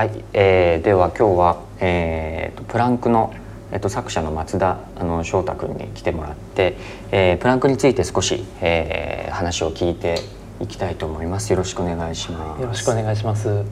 [0.00, 3.34] はい、えー、では今日は、えーと、プランクの、
[3.70, 6.78] えーと、作者の松田あの翔太君に来てもらって、
[7.12, 10.20] えー、プランクについて少し、えー、話を聞いて
[10.58, 11.52] いきたいと思います。
[11.52, 12.62] よろしくお願いします。
[12.62, 13.62] よろしくお願いします。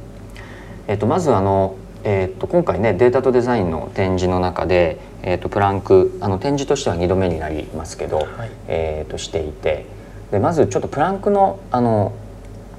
[0.87, 9.87] えっ、ー、とまずあのえーと、今回ねデータとデザインの展示の中で、えーと、プランクあの展示としては2度目になりますけど、はい、えーと、していて
[10.31, 12.13] でまずちょっとプランクのあの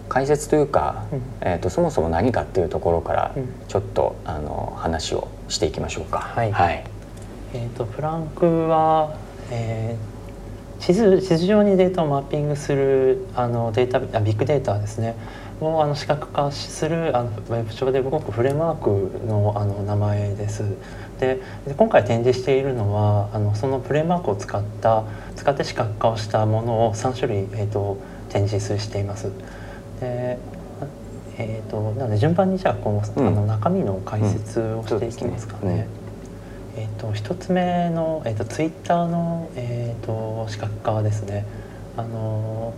[0.09, 3.35] 解説というか、うん、えー、とそもそも何かっていうところから
[3.67, 6.19] ちょっと、うん、あの話をしていきましょうか。
[6.19, 6.83] はい、はい、
[7.53, 9.15] えー、とプランクは、
[9.51, 15.15] えー、地図地図上にデータをマッピングするあのデータあビッグデータですね
[15.61, 20.63] をあの視覚化するあのウェブ上で動くフレームワークのあの名前です。
[21.19, 21.41] で
[21.75, 25.03] 今回展示しているのはあのそのフレームワークを使った
[25.35, 27.97] 使って視覚化をしたものを3種類、えーと、
[28.29, 29.29] 展示しています。
[29.99, 30.37] で
[31.41, 35.87] えーと、なので順番にじゃあこの,、あの中身の解説をしていきますかね。
[36.75, 41.45] えーと、一つ目の、えー、とツイッターの、えー、と視覚化ですね。
[41.95, 42.73] あの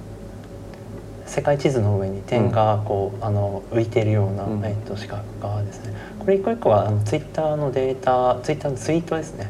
[1.26, 5.94] 世界地図の上に点がこう、うん、あの浮いているような、うん、えっと、四角がですね。
[6.20, 9.50] これ一個一個はあのツイッターのデータツイッターのツイートですね。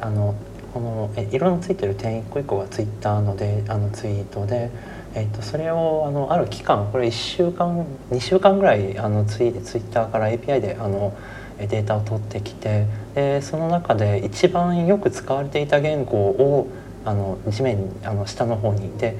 [0.00, 0.34] あの
[0.74, 4.70] このえ色のついてる点一個一個がツイッターのであのツイートで、
[5.14, 11.16] えっと、それをあのある期間これ1週間2週間ぐらいあのツイツイッターから API であの
[11.58, 16.68] データを取ってきてでその中で一番よく使われていた言語を
[17.04, 19.16] あの地面あの下の方にで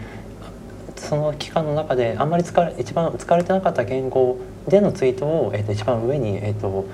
[0.97, 4.39] その期間の中であんまり使わ一番使われてなかった言語
[4.69, 6.87] でのツイートを、えー、と一番上に、えーと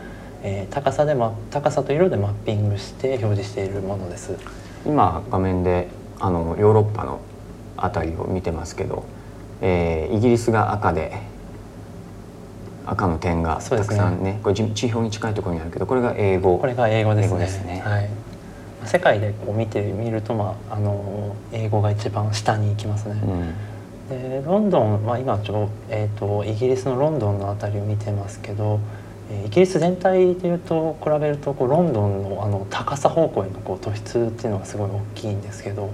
[0.43, 4.39] えー、高さで、ま、高さと色でマッピングして表示しているものです。
[4.87, 5.89] 今画面で
[6.21, 7.21] あのヨーロッパの
[7.77, 9.05] あたりを見てますけど、
[9.61, 11.21] えー、イギリスが赤で
[12.87, 16.59] 赤の点がたくさんねねこれ地表に近いところにあるけどこれが英語。
[16.59, 17.39] これが英語ですね。
[17.41, 18.09] ですね、はい、
[18.85, 23.21] 世界でこう見てみると、まあ、あの英語が一番下に行きますね。
[23.23, 23.55] うん。
[24.09, 28.79] でロンドン、まあ、今ちょ、えーと、イギリスのロンドンの辺りを見てますけど、
[29.31, 35.91] えー、イギリス全体でいうと比べるとこうロンドンのあの高さ方向へのこう突出っていうのがすごい大きいんですけど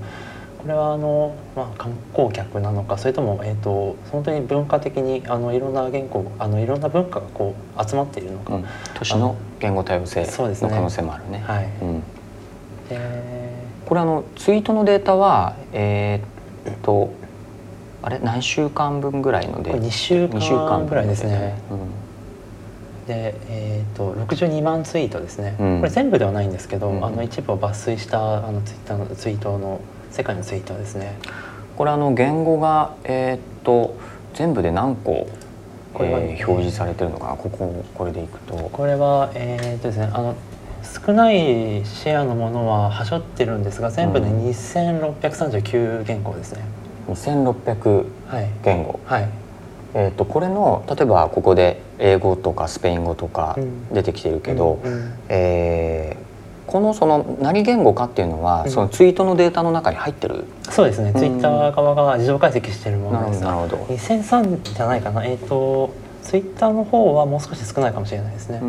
[0.63, 8.65] これはあの、まあ、観光客なのかそれとも、えーと、本当に文化的にあのいろんな言語あのいろんな文化がこう集まっているのか、うん、
[8.95, 11.39] 都市の言語多様性の可能性もあるね。
[11.39, 11.69] ねはい。
[11.83, 12.03] うん、
[13.87, 17.13] これあのツイートのデータはえー、っと
[18.03, 18.21] あれ？
[18.21, 29.81] 何週間分ぐらいので2週間ぐらいですね、うん、で、えーと、62万ツイートですね、うん、これ全部ではないんですけど、うん、あの一部を抜粋したあのツイッターのツイートの
[30.13, 31.17] 世界のツイートですね。
[31.77, 33.97] これあの言語がえっ、ー、と
[34.35, 35.27] 全部で何個
[35.95, 37.37] これは、えー、表示されてるのかな？
[37.37, 38.55] こここれでいくと。
[38.55, 40.37] これはえっ、ー、とですねあの
[40.83, 46.63] 少ないシェアのものははしょってるんですが全部で2639言語ですね、
[47.09, 48.05] 2600
[48.63, 49.23] 言語、はい。
[49.23, 49.31] はい、
[49.95, 53.57] えーと、これの例えばここで英語とかスペイン語とか
[53.93, 56.22] 出てきてるけど、うんうん、えー、
[56.73, 60.47] このその何言語かっていうのは、うん、そのツイートのデータの中に入ってる？
[60.71, 63.43] そうですね、ツイッター側が自動解析してるものです。
[63.43, 63.77] なるほど。
[63.95, 65.23] 2003じゃないかな。
[65.23, 68.63] えっ、ー、とツイッターの方はもう少し少ないかもしれないですね、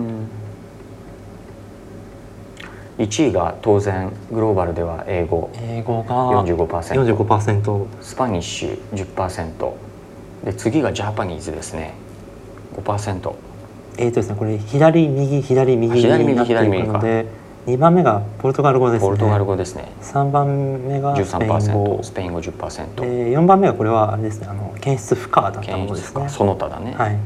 [2.97, 5.50] 1位が当然グローバルでは英語。
[5.62, 8.80] 英語が 45%, 45%スパニッシュ
[9.16, 9.74] 10%
[10.44, 11.94] で次がジャパニーズですね。
[12.75, 13.34] 5%
[13.97, 19.07] えっ、ー、とですねこれ左右左右左右左右ので2番目がポルトガル語ですね。
[19.07, 19.91] ポルトガル語ですね。
[20.01, 22.00] 3番目がスペイン語。
[22.03, 26.29] スペイン語10%で4番目はこれはあれですねあの検出不可だったものですね。
[26.29, 26.94] その他だね。
[26.94, 27.18] はい。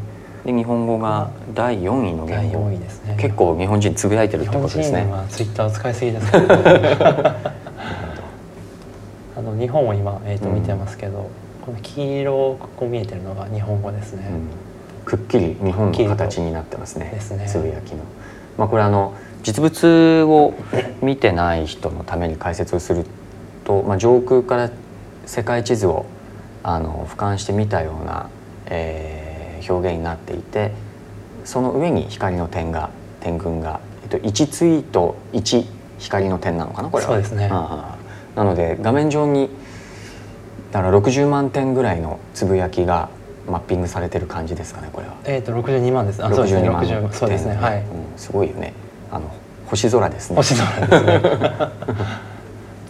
[0.46, 3.18] で日本語が第4位の言語、位ですね。
[3.20, 5.02] 結構日本人つぶやいてるってことですね。
[5.02, 6.32] 日本人はツイッター使いすぎです
[9.38, 11.26] あの日本を今、えーと、見てますけど、うん、
[11.66, 14.48] この黄色くこう見えてるのが日本語ですね、うん、
[15.06, 18.00] くっきり日本の形になってますねですねつぶやきの、
[18.58, 19.14] まあ、これあの
[19.44, 20.54] 実物を
[21.02, 23.06] 見てない人のために解説をする
[23.66, 24.70] と、まあ、上空から
[25.26, 26.06] 世界地図を
[26.64, 28.30] あの俯瞰してみたような、
[28.66, 30.72] えー、表現になっていて
[31.46, 32.90] その上に光の点が
[33.22, 35.66] 点群が、えっと、1ツイート1
[36.00, 37.12] 光の点なのかなこれは。
[37.12, 39.50] そうですねなので画面上に
[40.72, 43.10] だから60万点ぐらいのつぶやきが
[43.48, 45.16] マッピングされてる感じですかねこれは。
[45.24, 46.24] えっ、ー、と62万です。
[46.24, 47.86] あそうですね60そうですねはい、うん、
[48.18, 48.74] すごいよね。
[49.12, 49.32] あの
[49.68, 50.36] 星空ですね。
[50.36, 51.22] 星空ですね。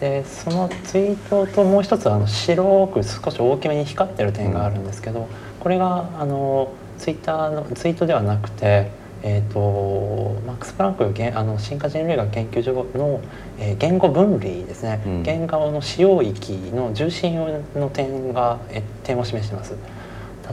[0.00, 5.26] でそのツイートともう一つあの白く少し大きめに光ってる点があるんですけど、うん
[5.60, 8.90] これがあのツイッターのツイートではなくて、
[9.22, 11.04] えーと、マックス・プランク
[11.34, 13.20] あの進化人類学研究所の、
[13.58, 19.74] えー、言語分離ですね、うん、言語の使用域の重心の点が、え点を示しています。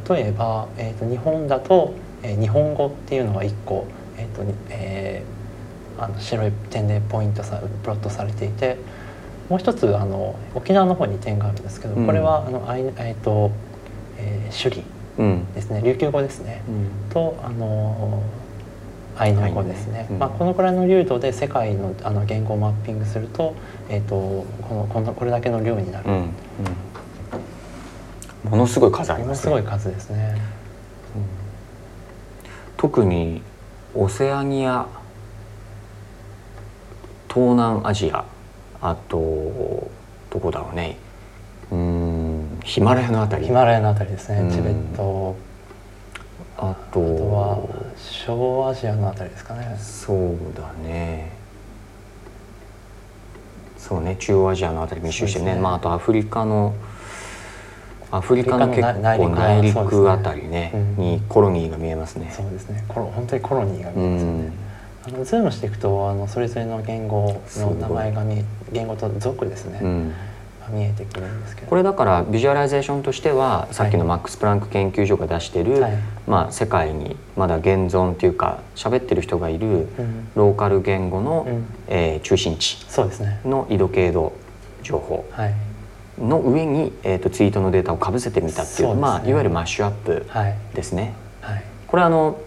[0.10, 3.86] 例えば、えーと、日本だと、えー、日本語っていうのが1個、
[4.18, 5.35] えーとえー、
[5.98, 8.78] あの白い点でポイントさプロットされていて
[9.50, 13.52] もう一つあの沖縄の方に点があるんですけど、これはあのあい、えーと
[14.18, 14.84] えー、主義
[15.54, 16.62] ですね、琉球語ですね、
[17.12, 18.24] とあの
[19.18, 23.56] アイヌ語ですね、まあ、このくらいの流度で世界のあの言語をマッピングすると,、
[23.90, 26.16] えーと、このこのこれだけの量になる、うん。
[28.44, 30.36] うん、ものすごい数あります、ね、ものすごい数ですね、
[31.16, 31.22] うん、
[32.76, 33.42] 特に
[33.94, 34.88] オセアニア
[37.36, 38.24] 東南アジア
[38.82, 39.92] あと
[40.30, 40.96] どこだろうね。
[41.70, 43.46] うんヒマラヤのあたり。
[43.46, 45.36] ヒマラヤのあたりですね、チベット。
[46.58, 47.60] あとは
[47.98, 49.76] 小アジアのあたりですかね。
[49.78, 51.34] そうだね。
[53.78, 56.74] そうね中央アジアのあたり密集してね、ね、まあ、あとアフリカの
[58.12, 62.32] アフリカの結構内陸あたりね、ねうん、にコロニーが見えますね。
[62.36, 62.86] そうですね。
[62.88, 64.54] コロ本当にコロニーが見えますよね、うん、
[65.24, 70.14] ズームしていくとあのそれぞれの言語の名前が見え言語と族ですね、うん。
[70.70, 71.68] 見えてくるんですけど。
[71.68, 75.94] これだからビジュアライゼーションとしてはさっきのマックス・プランク研究所が出してる、はい、
[76.28, 79.88] まあ、世界にまだ現存っていうか喋ってる人がいる
[80.36, 82.86] ローカル言語の、うん、えー、中心地
[83.46, 84.34] の緯度経度
[84.82, 85.26] 情報
[86.20, 90.26] の上に、えーと、ツイートのデータをかぶせてみたっていう、ね、まあ、いわゆるマッシュアップ
[90.74, 91.14] ですね。
[91.42, 92.40] はい、これあの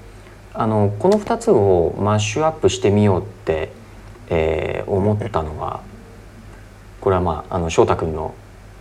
[0.61, 3.71] あのこの2つをマッシュアップしてみようって、
[4.29, 5.83] えー、思ったのは
[7.01, 8.35] これはまああの翔太君の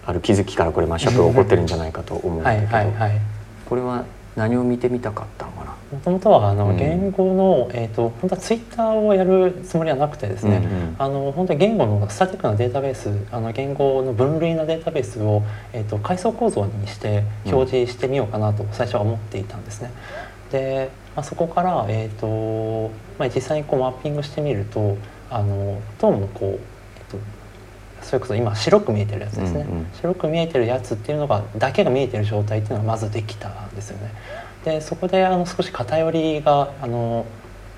[0.03, 3.21] ある気づきからこれマッシュアップが起こってるんじゃないかと思うんだけどはいはい、
[3.69, 5.77] これは何を見てみたかったのかな？
[5.91, 15.43] もともとはあの言語の、うん、えーと、本当はツイッターをやるつもりはなくてですね、うんうん、あの本当に言語のスタティックなデータベースあの言語の分類なデータベースを、
[15.73, 19.91] えーと、階層構造にして表示してみようかなと最初は思っていたんですね。
[20.51, 24.97] で、まあ、そこから、えーとまあ、実際にこうマッピングしてみると
[25.29, 27.17] あのどうもこう、えー、と
[28.01, 34.11] それこそ今白く見えてるやつですね、うんうん、白く見えてるやつっていうのがだけが見えてる状態っていうのがまずできたんですよね。
[34.63, 37.25] でそこであの少し偏りがあの、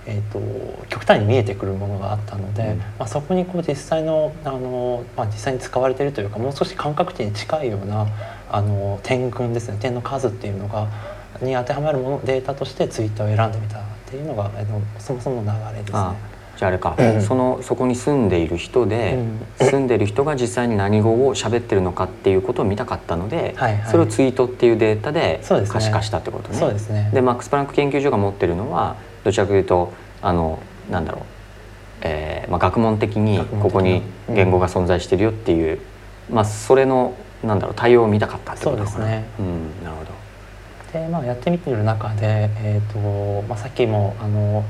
[0.05, 0.39] えーと、
[0.87, 8.07] 極端に見えてくるものがあったので、うん、まあ、そこにこう実際のあの、まあ、実際に使われてるというかもう少し感覚値に近いような
[8.51, 9.77] あの点群ですね。
[9.79, 10.87] 点の数っていうのが
[11.41, 14.51] に当てはまるものデータとしてツイッターを選んでみたっていうのが
[14.97, 16.39] そもそもの流れですね。
[16.59, 19.15] じゃああれか、うん、そのそこに住んでいる人で、
[19.59, 26.57] うん、住んでる人が実際に何語を喋ってるのかっていうことを見たかったので、はいはい、それをツイートっていうデータで可視化したってことね。
[26.57, 27.11] そうですね。
[27.13, 30.59] でマックス・プランク研究所が持ってるのはどちらかというとあの
[30.91, 31.21] なんだろう、
[32.01, 35.79] えーまあ、学問的にここに言語が存在してるよっていう、
[36.29, 39.23] うん、まあ、それのなんだろう対応を見たかったってことですね。
[39.39, 40.18] うん、なるほど
[40.93, 44.65] でまあ、やってみてる中で、えーとまあ、さっきもあの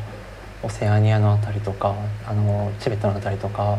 [0.62, 1.96] オセアニアの辺りとか
[2.28, 3.78] あのチベットの辺りとか、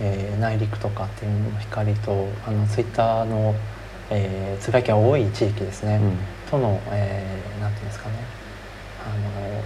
[0.00, 3.54] えー、内陸とかっていうの光とあのツイッターの、
[4.10, 6.18] えー、つぶやきが多い地域ですね、うん、
[6.50, 8.16] との、えー、なんていうんですかね。
[9.04, 9.62] あの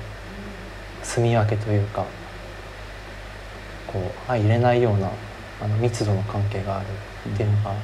[1.02, 2.04] 住み分けというか
[3.86, 5.10] こう相入れないような
[5.62, 6.86] あの密度の関係がある
[7.32, 7.76] っていうのが、うん、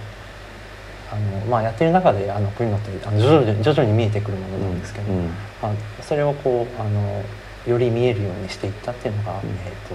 [1.10, 5.26] あのまあ、やってる中であのこういうのってあの徐々に徐々に見えてくるものなんですけど、うん、
[5.62, 7.22] まあ、それをこうあの
[7.66, 9.94] より見えるようにしていったっていうのが、うん、えーと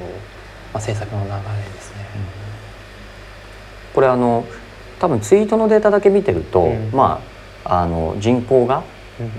[0.73, 2.05] まあ、制作の流れですね。
[3.93, 4.45] これあの
[4.99, 7.21] 多分ツイートのデータだけ見てると、うん、ま
[7.65, 8.83] ああの人口が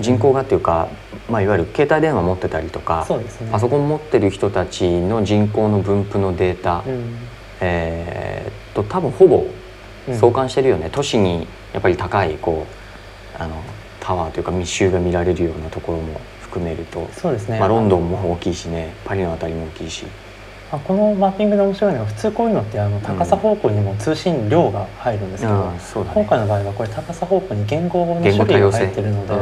[0.00, 0.88] 人口がっていうか、
[1.28, 7.16] まあ、いわゆる携帯電話持ってたりとか、ね、パソコン持ってる人たちの人口の分布のデータ、うん、
[7.60, 9.46] えー、と多分ほぼ
[10.20, 12.66] 相関してるよね、うん、都市にやっぱり高いこ
[13.38, 13.62] うあの
[14.00, 20.06] タワーというか密集が見られるようなところも含めるとそうですね、まあ、ロンドンも大きいしねパリの辺りも大きいし。
[20.72, 25.74] あこのマッピングで面白いのは普通こういうのってあの高さ方向にも通信量が入るんですけど、うん。
[25.74, 25.80] ね、
[26.14, 29.34] 今回の場合はこれ高さ方向に言語の処理が入ってるので、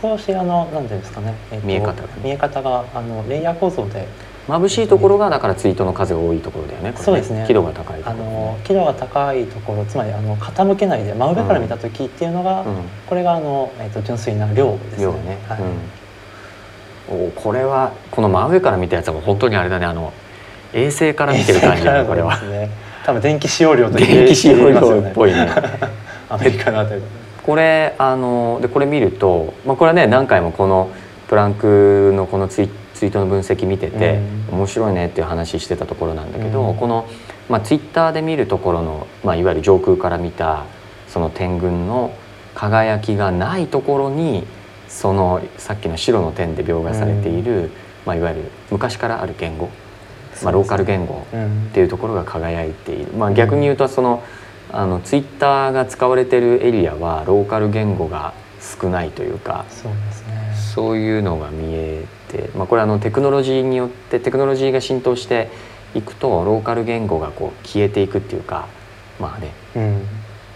[0.00, 4.08] 少しあの何ていうんですかね、えー、見え方見え方があのレイヤー構造で
[4.48, 6.94] 眩しいところがだからツイートの数が多いところだよね。
[6.96, 7.44] そうですね。
[7.46, 15.02] 輝度が高いあの輝度が高いところ、つまりあの傾けないで真上から見た時っていうのが、うん、これがあのえっ、ー、と純粋な量ですね。
[15.04, 15.38] 量ね。
[15.48, 15.60] はい。
[15.60, 16.02] うん
[17.08, 20.12] おこれはこの真上から見たやつは本当にあれだねあの
[20.72, 22.70] 衛星から見てる感じだねこれは、ね、
[23.04, 25.48] 多分電気使用量と電気使用量っぽいね
[26.28, 27.02] アメリカのあたり
[27.42, 30.90] これあのでこれ見ると、まあ、これはね何回もこの
[31.28, 32.70] プランクのこのツイツ
[33.02, 37.08] ツイートの分析見てて、うん、面白いねっていう話してたところなんだけど、うん、この、
[37.48, 40.66] まあ、ツイッターで見るところの、まあ、いわゆる上空から見た
[41.08, 42.14] その天群の
[42.54, 44.46] 輝きがないところに
[44.86, 47.70] そのさっきの白の点で描画されている、うん、
[48.06, 49.68] まあ、いわゆる昔からある言語、
[50.44, 54.22] まあ、ローカル言語っていうところが輝いている、まあ、逆に言うとその
[54.70, 60.42] あのツイッターが使われてるエリアはローカル言語が少ないというかそうですね。
[60.74, 62.21] そういうのが見えて、
[62.56, 65.50] まあ、これあのテクノロジーによってテクノロジーが浸透して
[65.94, 68.68] いくとローカル言語がこう消えていくっていうか
[69.20, 70.06] まあね、うん、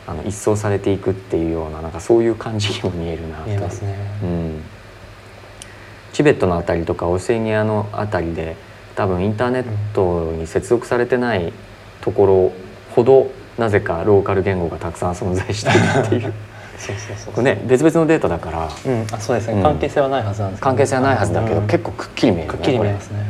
[0.06, 4.62] あの一掃されていくっていうようななんかそういう感じにも見えるな見えますね、うん、
[6.12, 8.56] チベットの辺りとかオセニアの辺りで
[8.94, 9.64] 多分インターネッ
[9.94, 11.52] トに接続されてない
[12.00, 12.52] ところ
[12.94, 16.34] ほどなぜかローカル言語がたくさん存在しているっていう
[16.78, 17.44] そうそうそう。
[17.44, 23.24] ね別々のデータだから、うん、あそうですね、うん、関係性はないはずなんです関係性はないはずだけど、うん、結構くっきり見える、ね、くっきり見えますね。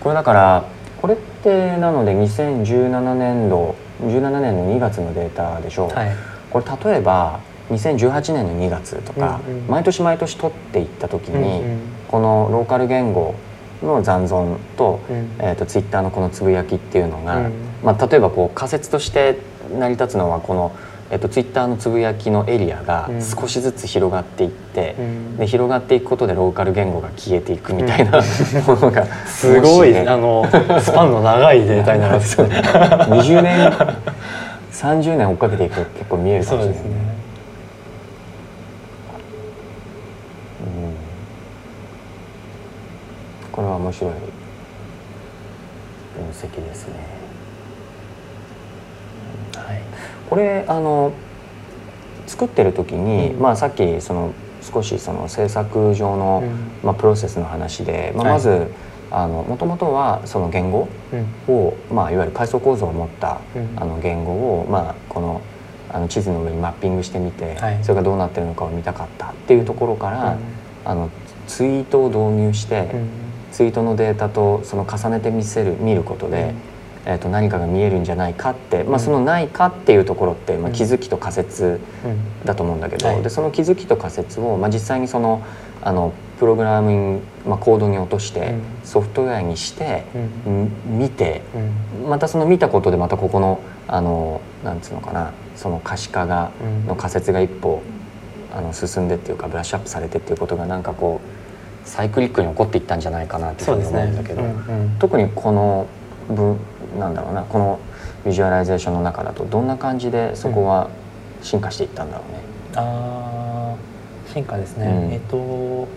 [0.00, 0.14] これ。
[0.14, 0.64] だから
[1.00, 6.10] これってなので2017年度17年の2月のデータでしょう、はい、
[6.50, 13.34] これ例えば2018年の2月とか、うんうん、毎年毎年取っていった時に、うんうん、このローカル言語
[13.82, 15.00] の残存と,、
[15.38, 17.52] えーと、ツイッターのこのつぶやきっていうのが、うん、
[17.84, 19.38] まあ、例えばこう仮説として
[19.78, 20.72] 成り立つのはこの、
[21.10, 28.20] えーと、ツイッターのつぶやきのエリアが少しずつ広がっていって、うん、で広がっていくことでローカル言語が消えていくみたいな、
[28.66, 30.44] ものがすごいあの
[30.80, 32.56] スパンの長いデータになるんですよね。
[32.60, 33.70] 20年
[34.72, 36.82] 30年追っかけていくと結構見えるかもしれない。
[43.58, 44.20] これは面白い分
[46.30, 46.94] 析ですね。
[49.56, 49.82] はい、
[50.28, 51.12] これあの
[52.26, 58.68] 作ってる時に、うん、まあさっきその少しその制作上の、うん、まあ、プロセスの話で、まあ、まず、はい
[59.10, 60.88] あのもともとはその言語
[61.46, 65.40] を、うん、まあ、いわゆる階層構造を持った、うん、あの言語を、まあ、この
[65.90, 70.38] あの地図の上にマッピングしてみて、はい、それがどうなってるのかを見たかったっていうところから、うん、
[70.84, 71.10] あの
[71.46, 72.90] ツイートを導入して、
[73.52, 76.52] ツイートのデータとその重ねて見せる見ることで、
[77.08, 81.80] えー、と何かが見えるんじゃないかって、まあ、そのないかっていうところって、まあ、気づきと仮説
[82.44, 85.42] だと思うんだけど、でその気づきと仮説を、まあ、実際にその
[85.80, 90.04] あのプログラミング、まあ、コードに落としてソフトウェアにして、
[90.86, 91.40] 見て、
[92.06, 96.50] またその見たことでまたここのあのなんつうのかなその可視化が、
[96.86, 97.80] の仮説が一歩
[98.54, 104.42] あの進んでっていうかブラッシュアップされてっていうことがなんかこうサイクリックに起こっていったんじゃないかなっていうふうに思うんだけど、
[104.98, 105.86] 特にこの
[106.28, 106.58] 分
[106.98, 107.80] なんだろうなこの
[108.24, 110.88] ビジュアライゼーションの中だとどんな感じでそこは
[111.42, 112.40] 進化していったんだろうね。
[112.72, 113.74] うん、あ
[114.32, 115.88] 進化ですね、えっと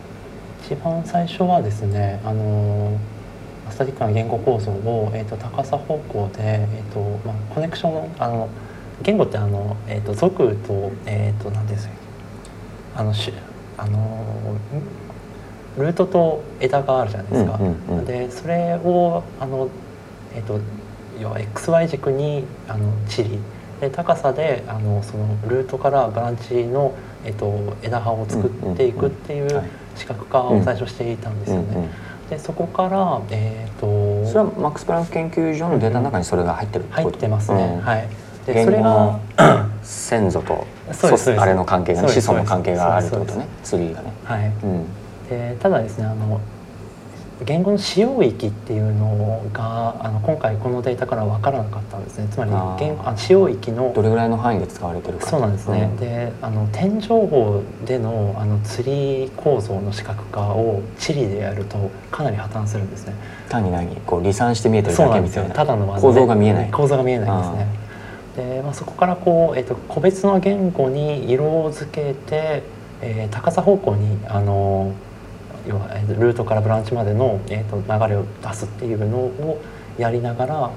[0.65, 2.97] 一番最初はですねあの
[3.69, 8.49] スタティックな言語構造を、えーと、高さ方向で、えーとまあ、コネクションあの
[9.01, 11.89] 言語ってあの、えーと、属と,、えーと、何です
[12.95, 13.33] あのし
[13.77, 14.25] あの
[15.77, 17.57] ルートと枝があるじゃないですか。
[17.59, 19.69] うんうんうん、でそれをあの、
[20.35, 20.59] えー、と
[21.21, 23.39] 要は XY 軸にあの地理
[23.79, 29.63] で高さであのそのルートからブランチの、えー、と枝葉を作っていくっていう。
[29.95, 31.89] 視覚化を最初していたんですよね。
[32.29, 38.07] でそこから、えーと、それはマックス・プランク研究所のデータの中にそれが入ってる入ってますね、うん、はい。
[38.45, 39.19] でそれが
[39.83, 40.65] 先祖と
[41.37, 43.47] あれの関係が、ね、子孫の関係があるってことね。
[43.63, 44.13] ツリーがね。
[44.23, 44.85] はい、うん、
[45.29, 46.39] でただですねあの
[47.45, 52.27] 言語の使用域っていうのがあの今回このデータから分からなかったんですね。
[52.31, 63.13] つまり言あ使用域のどれぐらいの範囲で使われてるかそうなんですね、うん、であの天井法でのあのツリー構造の視覚化を地理でやるとかなり破綻するんですね。
[63.49, 65.55] 単に何こう離散して見えてるだけみたいな。
[65.55, 66.71] ただの、構造が見えない。
[66.71, 67.81] 構造が見えないんですね。
[68.35, 72.63] で、まあ、そこからこう、えーと、個別の言語に色付けて、
[73.01, 74.93] えー、高さ方向にあの
[75.67, 75.87] 要は
[76.19, 79.61] ルートからブランチまでの、えーと、流れを出すっていうのを
[79.97, 80.71] やりながら、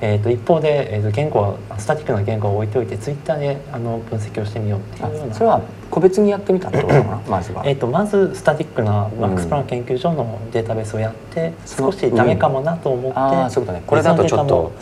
[0.00, 5.34] えーと、一方で、えーと、言語はスタティックな言語を置いておいてツイッターであの分析をしてみようっていうような。
[5.34, 13.84] それは個別にやってみたってことかなまずは、えー、とまずスタティックなマックスプラン研究所のデータベースをやって、うん、少しダメかもなと思って、あそういうことね。
[13.86, 14.72] これだとちょっと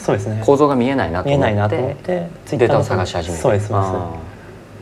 [0.45, 4.28] 構造が見えないなと思って見えないなと思ってデータを探し始めるそうですそうです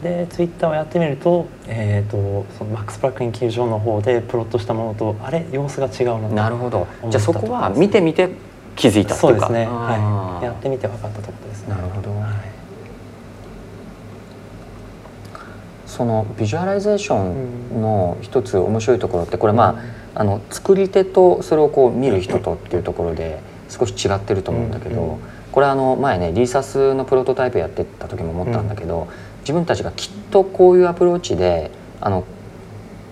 [0.03, 6.87] でツイッターをやってみると,、えーと、そのマックス・プランク研究所の方でプロットしたものとあれ様子が違うななるほど。
[7.09, 8.31] じゃあそこは見てみて
[8.77, 11.75] 気づいたそうですね、はい、やってみて分かったところですね。
[11.75, 12.31] なるほど、はい、
[15.87, 19.83] そのビジュアライゼーションの一つ面白いところってこれま
[20.15, 25.19] あ、あの作り手とそれをこう見る人とっていうところで少し違ってると思うんだけど、
[25.53, 29.07] これあの前ねリーサスのプロトタイプやってた時も思ったんだけど、うん、
[29.47, 32.25] 自分たちがきっとこういうアプローチであの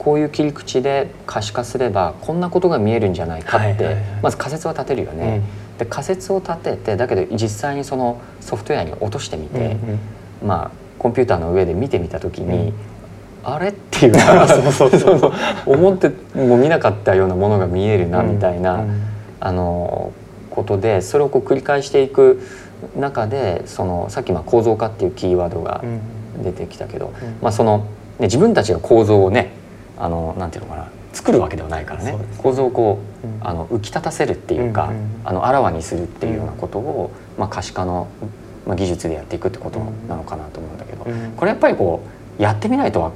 [0.00, 5.42] こういう切り口で可視化すればこんなことが見えるんじゃないかって、まず仮説は立てるよね。
[5.72, 9.98] うん、で仮説を立ててだけど実際にそのソフトウェアに落としてみて、うんうん、
[10.48, 12.72] まあコンピューターの上で見てみた時に、
[13.44, 15.32] あれっていうか そうそうそう。
[15.66, 19.02] 思っても見なかったようなものが見えるなみたいな、うん、
[19.38, 20.12] あの
[20.50, 22.42] ことでそれをこう繰り返していく
[22.96, 25.82] 中でそのさっきまあ構造化っていうキーワードが
[26.42, 27.78] 出てきたけど、うん、まあその、
[28.18, 29.52] ね、自分たちが構造をね
[29.98, 38.08] あのなんていうのかな作るわけではないからね、ね、構造をこう、うん、あの浮き立たせるっていうか、うんうん、あのあらわにするっていうようなことを、まあ、可視化の、
[38.66, 42.02] まあ、技術でやっていくってことなのかなと思うんだけど、これやっぱりこ
[42.38, 43.12] うやってみないとわ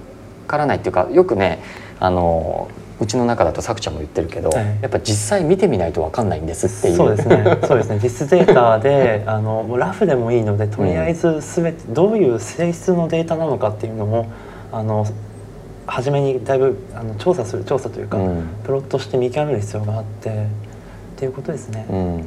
[0.47, 1.61] からないっていうかよくね
[1.99, 2.69] あの
[3.01, 6.97] うちの中だとさくちゃんも言ってるけど、はい、やっぱ実際見てみないと分かんないんですっていう。
[6.97, 7.59] そうですね。
[7.67, 7.99] そうですね。
[8.01, 14.27] 実データであのもうラフでもいいのでとりあえず全てどういう性質のデータなのかっていうのも
[14.73, 15.07] あの
[15.87, 20.33] 初めにだいぶあの調査する調査というか、うん、プロットして見極める必要があってっ
[21.17, 21.87] ていうことですね。
[21.91, 22.23] うん。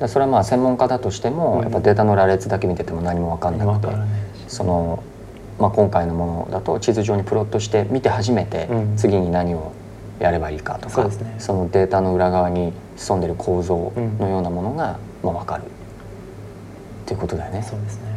[0.00, 3.94] うん、それはまあ専門家だとしても、やっぱデータの羅列だけ見てても何も分かんなくて、
[4.48, 5.02] その
[5.58, 9.72] まあ、今回のものだと地図上にプロットして見て初めて次に何を
[10.18, 15.62] やればいいかとか、うんそね、そのデータの裏側に潜んでる構造のようなものが、まあ、分かる。
[15.62, 15.66] っ
[17.06, 17.62] ていうことだよね。
[17.62, 18.16] そうですね。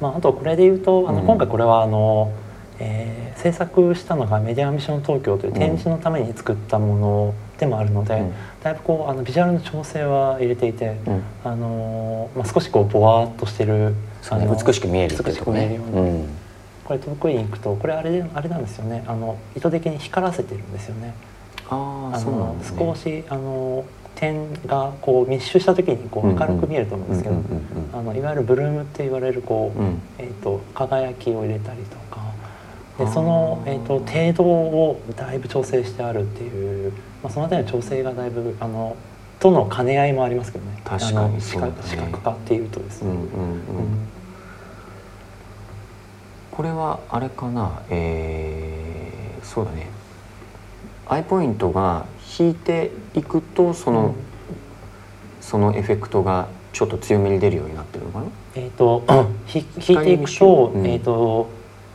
[0.00, 2.32] まあ、あとこれで言うとあの、今回これはあの、
[2.78, 13.94] えー、制作したのがメディアミッション東京という展示のために作ったものでもあるので、うん、だいぶこうあのビジュアルの調整は入れていて、うん、あのまあ、少しこうぼわっとしてる
[14.28, 16.28] あの美しく見える美しく見えるようん、
[16.84, 19.04] これ遠くに行くとこれあれあれなんですよね。
[19.06, 21.14] あの意図的に光らせてるんですよね。
[21.70, 23.84] ああそうなんです、ね、少しあの
[24.16, 27.36] 点がこう密集した時にこう明るく見えると思うんですけど
[27.92, 32.22] あのいわゆるブルームって言われるこう、うん、えーと、輝きを入れたりとか。
[32.98, 36.61] でその、えーと、程度をだいぶ調整してあるっていう、
[37.22, 38.96] まあ、その辺りの調整がだいぶあの
[39.38, 40.80] との兼ね合いもありますけどね。
[40.84, 43.10] 確かにそうだ、ね、視覚化っていうとですね。
[43.10, 43.28] うんうんうん。
[46.50, 47.82] これはあれかな？
[47.90, 49.88] えー、そうだね。
[51.08, 52.06] アイポイントが
[52.38, 54.14] 引いていくとその、うん、
[55.40, 58.26] そのエフェクトがちょっと強めに出るようになってるのかな？
[58.54, 59.02] えっ、 ー、と
[59.52, 61.48] 引いていくと,、えーと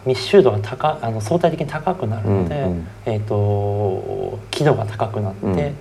[0.07, 5.75] 密集度が高あの相対的に高くなるので、うんうん、えーと、輝度が高くなって、うん、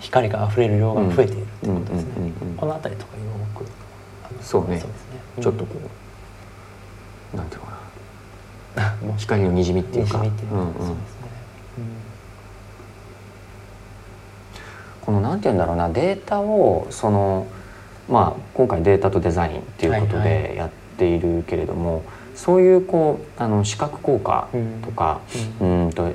[0.00, 2.32] 光が溢れる量が増えているってことですね。
[2.56, 3.22] この辺りとかよ
[3.54, 4.82] くそうね、ね、
[5.40, 5.76] ちょっとこ
[7.32, 9.14] うなんていうのかな。
[9.16, 10.24] 光のにじみっていうか。
[15.00, 17.46] このなんて言うんだろうなデータをその
[18.08, 24.48] まあ今回データとデザインっていうことでやっているけれども、はいはいそういうこうあの視覚効果
[24.82, 25.20] とか、
[25.60, 26.10] うん、うんと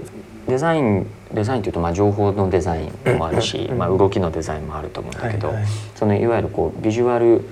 [0.47, 7.47] デザインデザインというとまあ情報のデザインもあるし、まあ、動きのデザインもあると思うんだけど、はいはい、そのいわゆるこうビジュアル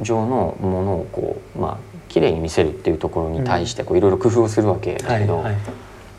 [0.00, 1.76] 上のものをこうまあ
[2.08, 5.56] 綺麗に見せるっていうところに対してこういろいろ工夫をするわけだけど、はいはい、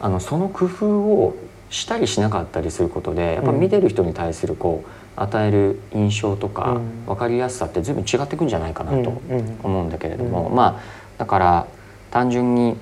[0.01, 1.35] あのその工夫を
[1.71, 9.21] したりしなかったりすることでやっぱ見てる人に対するこう与える印象とか分かりやすさって随分違ってくんじゃないかなと
[9.63, 11.67] 思うんだけれども、まあだから
[12.09, 12.75] 単純に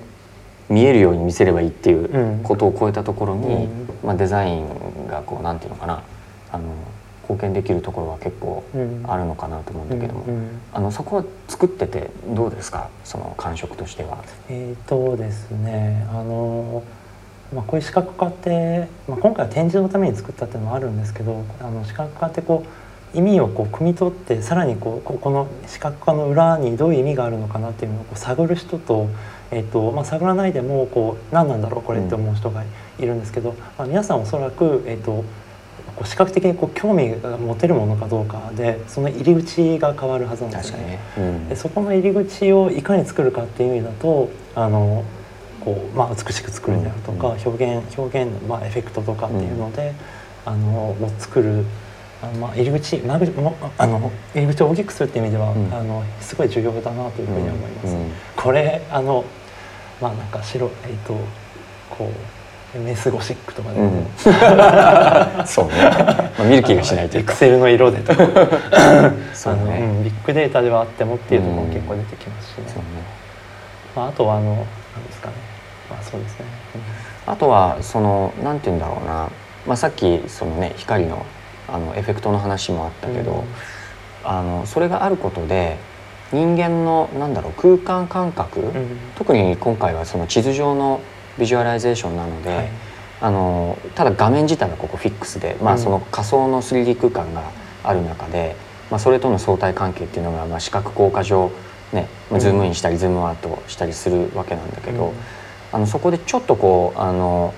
[0.70, 3.68] 見えるように見せればいいっていうことを超えたところに、
[4.02, 6.02] まあ、デザインがこうなんていうのかな。
[6.50, 6.64] あの
[7.22, 8.64] 貢献できるところは結構
[9.04, 10.24] あるのかなと思うんだけども、
[10.72, 12.88] あのそこは作っててどうですか？
[13.04, 14.24] その感触としては。
[14.48, 16.82] えーとですねあの
[17.54, 22.68] まあ、こういう視覚化って、まあ、今回は展示のために作ったっていうのもあるんですけどあの視覚化ってこう
[23.14, 29.08] 意味をこう汲み取ってさらにこうこの視覚化の裏にどういう意味があるのかなっていうのをこう探る人と,、
[29.50, 32.62] えーとまあ、探らないでもこう何なんだろうこれって思う人が
[32.98, 35.24] いるんですけど、まあ、皆さんおそらく、えーと、
[35.96, 40.98] こう視覚的にこう興味が持てるものかどうかでその入り口が変わるはずなんですよね。
[41.18, 45.04] うん、でそこの入り口をいかに作るかっていう意味だとあの
[45.60, 49.92] こう、まあ、美しく作るであるとか、表現表現の、まあ、エフェクトとかっていうので、
[50.44, 51.64] あのを作る。
[52.22, 57.86] あのまあ入り口間口もあの入り口を大きくするっていう意味では、うん、あのすごい重要だなというふうに思います。
[57.86, 58.02] うん。
[58.02, 59.24] うん、これあの
[60.00, 61.14] まあなんか白えっ、ー、と
[61.90, 62.10] こ
[62.76, 64.06] うメスゴシックとかで、ね、
[65.44, 65.72] そうね、
[66.38, 67.32] まあ、見る気がしないというか。
[67.32, 68.22] エクセルの色でとか。
[69.34, 72.64] そうね、うん、ビッグデータではあってもっていうところも結構出てきますしね。
[72.66, 72.72] ね。
[73.96, 74.56] まあ、あとはあのなん
[75.04, 75.34] ですかね。
[75.90, 76.46] まあそうですね、
[77.26, 79.28] うん、あとはそのなんて言うんだろうな、
[79.66, 81.26] まあ、さっきそのね光の
[81.72, 83.44] あのエフェクトの話もあったけど、うん、
[84.24, 85.78] あのそれがあることで
[86.32, 91.00] 人間のなんだろう空間感覚、うん、特に今回はその地図上の
[91.38, 92.68] ビジュアライゼーションなので、はい、
[93.20, 97.50] あのただ画面自体はここフィックスで、まあ、その仮想の 3D 空間が
[97.82, 98.56] ある中で、
[98.90, 101.50] まあ、それとの相対関係っていうのが、まあ、視覚効果上、
[101.92, 105.12] ねまあ、ズームインしたり、ズームアウトしたりするわけなんだけど、
[105.72, 107.54] あのそこでちょっとこうあの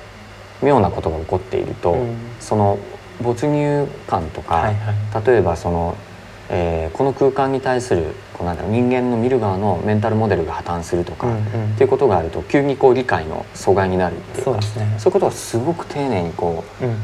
[0.63, 1.97] 妙なことが起こっていると、
[2.41, 2.79] その
[3.23, 5.97] 没入感とか、はいはい、例えばその
[6.55, 16.97] えー、この空間に対するこうなんだろう人間の見る側のメンタルモデルが破綻するとか、うんうん、っていうことがあると急にこう理解の阻害になるっていうかそう、ね,、いうことをすごく丁寧にこう、うん、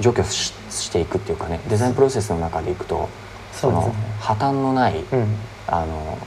[0.00, 3.08] 除去ししていくっていうかねデザインプロセスの中でいくと
[3.52, 5.36] その破綻のない、うん、
[5.68, 6.18] あの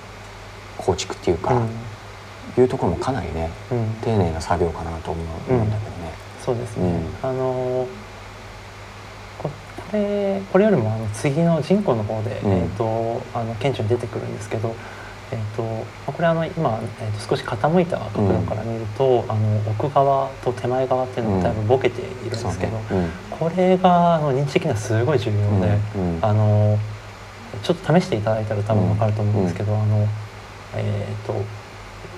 [0.78, 1.60] 構築っていうか、う
[2.60, 3.52] ん、いうところもかなりね、
[4.02, 6.14] 丁寧な作業かなと思う,、んだけどね。
[6.44, 7.88] そうですね、あのー
[9.92, 14.76] れこれよりもあの次の人口の方で、うん、えーと、あの顕著に出てくるんですけど、
[15.32, 15.64] えーと、
[16.12, 23.04] これあの今、えーと、少し傾いた角度から見ると、うん、あの奥側と手前側っていうのがだいぶボケているんですけど、うん。
[23.04, 25.78] ね、これがあの認知的にはすごい重要で、
[26.22, 26.78] あの
[27.64, 30.08] ちょっと試していただいたら多分分かると思うんですけど、あの
[30.76, 31.44] えっ、ー、と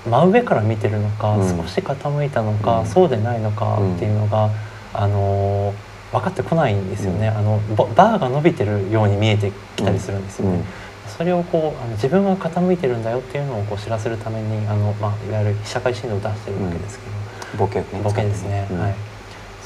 [0.10, 4.50] 真上から見てるのか、少し傾いたのか、そうでないのかっていうのが、
[4.94, 10.58] あのー分かってこないんですよね、うん、あのバーが伸びてるように見えてきたりするんですよね。
[10.58, 10.64] うん、
[11.08, 18.96] それをこうあの自分が傾いてるんだよっていうのをこう知らせるためにあの、まあ、いわゆる被写界振動を出してるわけですけど、ボケ、ね、ボケですね、はい。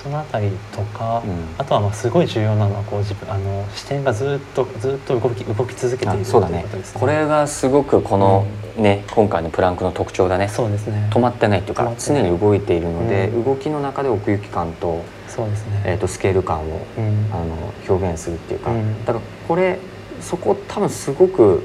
[0.02, 1.24] そのあたりとか、
[1.58, 8.46] あとはまあすごい重要なのはこう自分あの視点がずっとずっと動き動き続けているそうだね、ね、これがすごくこの、
[8.78, 10.48] ね今回のプランクの特徴だね。
[10.48, 11.10] そうですね。
[11.12, 19.80] 止まってないというか常に動いているので、動きの中で奥行き感とそうですね、えーと、スケール感を、うん、あの表現するっていうか、うん、だからこれ
[20.22, 21.64] そこ多分すごく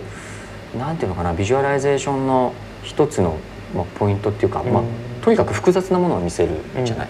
[0.77, 3.39] なんていうのかなビジュアライゼーションの一つの、
[3.75, 4.83] まあ、ポイントっていうか、うん、まあ、
[5.23, 6.53] とにかく複雑なものを見せる
[6.85, 7.09] じゃない。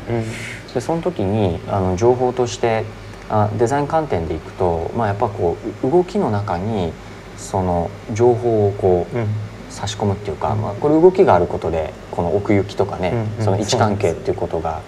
[0.74, 2.84] でその時にあの情報として
[3.28, 6.92] あデザイン観点でいくと、まあ、やっぱこう動きの中に
[7.36, 14.82] その情報をこう、差し込むっていうか、まあ、これ動きがあることでこの奥行きとかね、その位置関係っていうことが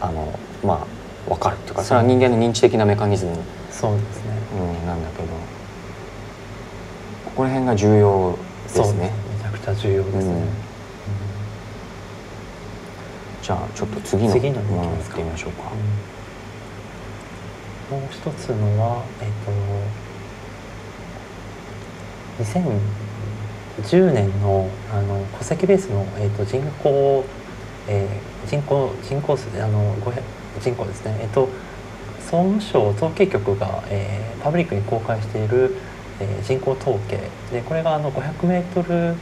[0.00, 0.86] あのまあ
[1.28, 3.36] 分かるっていうかそれは人間の認知的なメカニズム。
[3.70, 4.38] そうですね、
[4.80, 5.28] うん、なんだけど。
[7.30, 9.12] ここら辺が重要ですね。
[9.32, 10.48] めちゃくちゃ重要ですね、うん、
[13.42, 15.70] じゃあちょっと次の次のものをってみましょうか、
[17.92, 22.50] うん、もう一つのはえっ、ー、と
[23.92, 27.24] 2010年のあの戸籍ベースの、えーと、人口、
[27.88, 30.22] えー、人口人口数であの500
[30.60, 31.48] 人口ですね、えっと、
[32.20, 35.74] 総務省統計局が、えー、パブリックに公開している、
[36.20, 37.20] えー、人口統計
[37.52, 39.16] でこれがあの 500m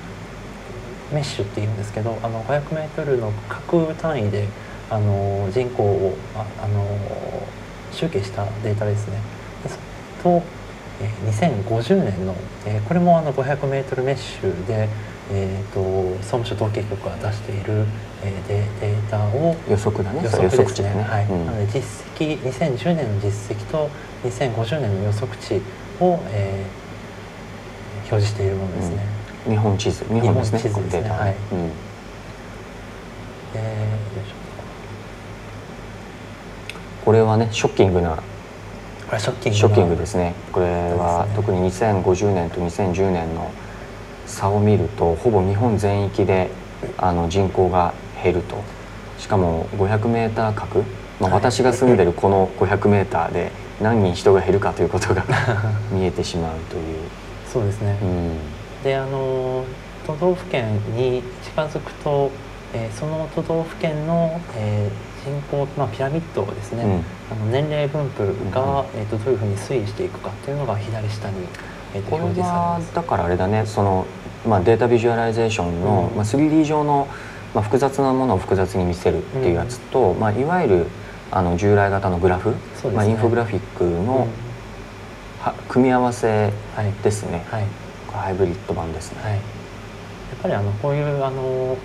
[1.13, 4.49] メッシュっていうんですけどあの 500m の各単位で
[4.91, 6.87] あの人口をああの
[7.93, 9.19] 集計したデータですね。
[10.23, 10.43] と、
[11.01, 12.35] えー、2050年の、
[12.67, 14.89] えー、これもあの 500m メッシュで
[15.31, 17.85] えーと、総務省統計局が出している、
[18.23, 20.23] えー、デデータを予測だね。
[20.23, 21.83] 予測ですね、ね、はい、うん、なので実
[22.17, 23.91] 績2010年の実績と
[24.25, 25.61] 2050年の予測値
[26.01, 29.07] を、えー、表示しているものですね、
[29.47, 30.05] うん、日本地図。
[30.05, 30.61] 日本ですね。
[30.61, 31.11] 地図ですね。
[31.11, 31.29] は。
[31.29, 31.71] い、うん、
[33.55, 33.99] え
[37.05, 38.17] これはねショッキングな
[39.09, 40.35] これショッキングショッキングですね。
[40.53, 43.51] これは、ね、特に2050年と2010年の
[44.29, 46.51] 差を見るとほぼ日本全域で
[46.97, 48.63] あの人口が減ると。
[49.19, 50.85] しかも 500m 角、
[51.21, 55.25] まあ、私が住んでるこの 500m で何人人が減るかということが
[55.91, 56.99] 見えてしまうという。
[57.53, 58.37] そうですね、うん、
[58.85, 59.65] であの
[60.07, 62.31] 都道府県に近づくと、
[62.75, 68.21] えー、その都道府県の、えー、人口、まあ、ピラミッドですね、うん、あの年齢分布
[68.55, 71.37] が、うん、えーと、どういうふうに推移していくかっていうのが左下に、
[71.95, 72.95] えーと、表示されます。
[72.95, 74.07] だからあれだねその
[74.47, 77.09] まあ、データビジュアライゼーションの、まあ、3D 上の、
[77.55, 80.87] まあ、複雑なものを複雑に見せるっていうやつと、まあ、いわゆる
[81.31, 82.57] あの従来型のグラフ、ね、
[82.95, 84.29] まあ、インフォグラフィックの、
[85.41, 86.53] は組み合わせ
[87.03, 87.65] ですね、はい、
[88.13, 89.23] ハイブリッド版ですね。
[89.23, 89.41] はい、やっ
[90.43, 91.77] ぱりあのこういうあの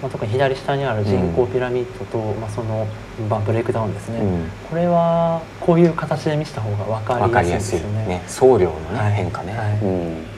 [0.00, 2.86] まあ、特に左下にある人口ピラミッドと、うん、まあ、その、
[3.28, 8.06] まあ、ブレイクダウンですね、うん、これはこういう形で見せた方が分かりやすいですよね。
[8.06, 8.24] ね。
[8.28, 9.78] 総量のね、はい、変化ね、はい。
[9.82, 10.37] うん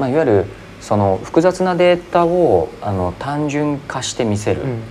[0.00, 0.44] まあ、いわゆる
[0.80, 4.82] その複雑なデータをあの単純化して見せる、うん、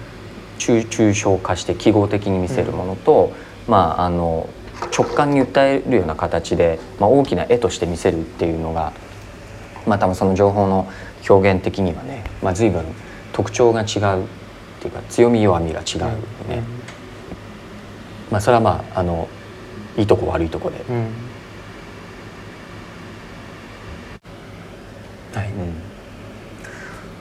[0.59, 3.33] 抽象化して記号的に見せるものと、
[3.65, 4.47] うん、まああの
[4.95, 8.93] 直感に訴えるような形で、まあ、大きな絵として見せるっていうのが、
[9.85, 10.89] まあ、多分その情報の
[11.27, 12.85] 表現的にはね、まあ、随分
[13.33, 14.27] 特徴が違うっ
[14.79, 16.15] ていうか強み弱みが違うよね。
[16.49, 16.63] うん、
[18.31, 19.27] まあ、それはまああの
[19.97, 20.77] いいとこ悪いとこで。
[25.39, 25.49] はい、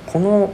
[0.07, 0.52] この、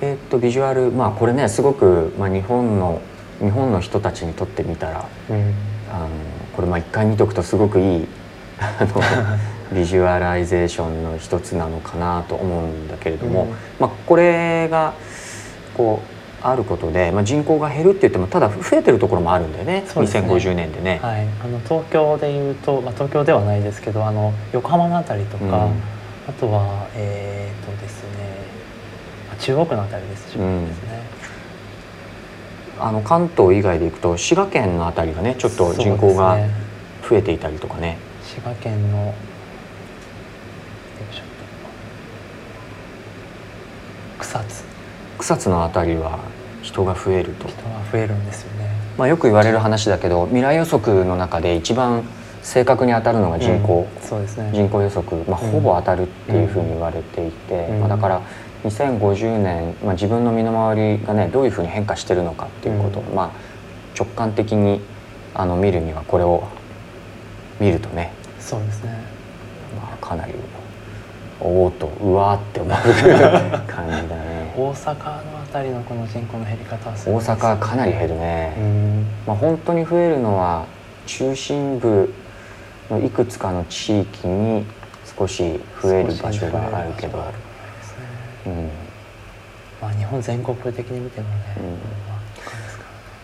[0.00, 3.00] えー、っとビジュアルまあこれねすごく、まあ、日本の
[3.40, 5.54] 日本の人たちにとってみたら、うん、
[5.92, 6.08] あの
[6.54, 8.06] これまあ一回見とくとすごくいい
[8.58, 9.02] あの
[9.78, 14.94] ビジュアライゼーションの一つなのかなと思うんだけれども、うん、まあ、これが
[15.76, 19.84] こうあることで、まあ、人口が減るって言ってもただ増えてるところもあるんだよねね。
[19.86, 21.00] 2050年でね。
[21.02, 25.82] はい、あの東京でいうと、まあ、東京ではないですけどあの横浜の辺りとか、うん、
[26.28, 28.08] あとはえっ、ー、とですね
[29.40, 30.44] 中央区の辺りですね。
[30.44, 30.68] うん。
[32.80, 36.38] あの関東以外でいくと滋賀県の辺りがねちょっと人口が
[37.08, 37.80] 増えていたりとかね。
[37.80, 39.14] ね滋賀県の
[44.18, 44.64] 草津。
[45.18, 46.18] 草津の辺りは
[46.62, 47.48] 人が増えると。
[47.48, 52.04] 人が増えるんですよね、まあ、よく言われる話だけど未来予測の中で一番
[52.42, 58.22] 正確に当たるのが人口、うん、そうですね、人口予測、まあ、ほぼ当たるっていうふうに言われていて、うん、まあ、だから
[58.64, 63.30] 2050年、まあ、自分の身の回りがねどういうふうに変化してるのかっていうことを、うん、まあ、
[63.96, 64.80] 直感的に
[65.34, 66.44] あの見るにはこれを
[67.60, 68.90] 見るとねそうですね、
[69.76, 70.34] まあ、かなり
[71.40, 72.72] おおとうわって思う
[73.68, 74.52] 感じだね。
[74.56, 78.56] 大阪の辺りのこの人口の減り方はすごい、ね、大阪かなり減るね、
[79.24, 80.64] まあ、本当に増えるのは
[81.06, 82.12] 中心部
[82.90, 84.64] のいくつかの地域に
[85.16, 87.18] 少し増える場所があるけど、
[88.46, 88.70] うん、
[89.80, 91.34] まあ、日本全国的に見てもね、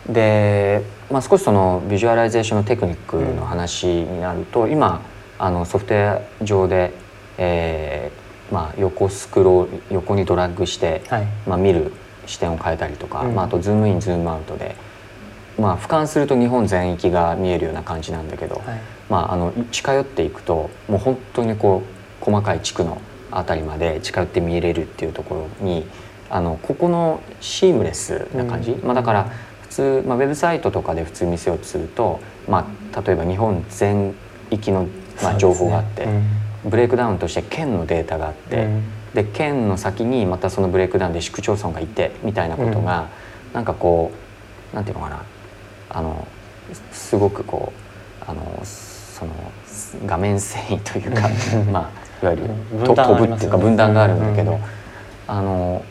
[0.07, 5.03] うん、で、まあ、少しそのビジュアライゼーションのテクニックの話になると、うん、今
[5.38, 6.92] あのソフトウェア上で
[7.38, 11.92] えーまあ、横スクロール横にドラッグして、はい、まあ、見る
[12.27, 14.77] 視点を変えたりとか、うん、まあ、あとズームインズームアウトで、
[15.59, 21.83] まあ、俯瞰すると日本全域が見えるような感じなんだけど、はい、まあ、あの近寄っていくともう本当にこ
[22.23, 25.87] う細かい地区の辺りまで近寄って見れるっていうところに
[26.31, 29.31] あのここのシームレスな感じ、うん、まあ、だから
[29.62, 34.14] 普通、まあ、ウェブサイトとかで普通見せようとすると、まあ、例えば日本全
[34.51, 34.88] 域の、
[35.23, 36.09] まあ、情報があって。
[36.64, 43.09] ブレイクダウンとして県のデータがあって、うん、で県の先にまたそのブレイクダウンで市区町村がいてみたいなことが、
[43.49, 44.12] うん、なんかこ
[44.73, 45.25] うなんていうのかな
[45.90, 46.27] あの
[46.90, 47.73] すごくこ
[48.27, 48.62] うあの
[49.26, 51.28] その画面遷移というか
[51.70, 51.90] ま
[52.22, 54.58] あいわゆる、と飛ぶっていうか分断があるんだけど、
[55.26, 55.84] あの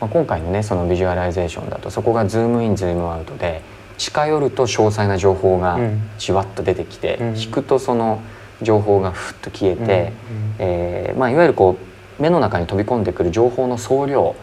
[0.00, 3.62] まあ、今回のねそのビジュアライゼーションだとそこがズームインズームアウトで
[3.98, 5.78] 近寄ると詳細な情報が
[6.18, 8.20] じわっと出てきて、うん、引くとその。
[8.62, 9.86] 情報がふっと消えて、うん。
[9.86, 10.12] うん、
[10.58, 11.78] えー、まあ、いわゆるこ
[12.18, 14.36] う目の中に飛び込んでくる情報の総量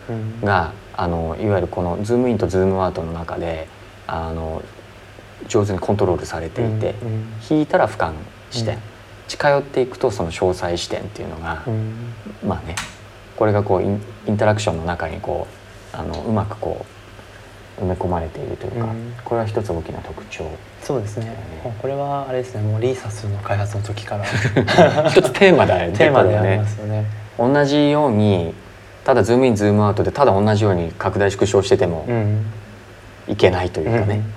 [0.43, 3.67] が、うん、あのいわゆるこのズームインとズームアウトの中で
[4.07, 4.63] あの
[5.47, 6.95] 上手にコントロールされていて、
[7.49, 8.13] 引いたら俯瞰
[8.51, 8.81] 視点、うん、
[9.27, 12.13] 近寄っていくとその詳細視点っていうのが、うん、
[12.45, 12.75] まあね
[13.35, 15.47] これがこうインタラクションの中にこ
[15.93, 16.85] うあのうまくこ
[17.79, 20.49] う埋め込まれているというか、うん、これは一つ大きな特徴、
[20.81, 21.35] そうですね。
[21.81, 22.61] これはあれですね。
[22.61, 24.25] もう RESAS の開発の時から。
[25.09, 27.05] 一つテーマだよねテーマでありますよね。
[27.37, 28.53] 同じように
[29.07, 32.05] ただズームインズームアウトでただ同じように拡大縮小してても
[33.27, 34.33] いけないというかね、うん、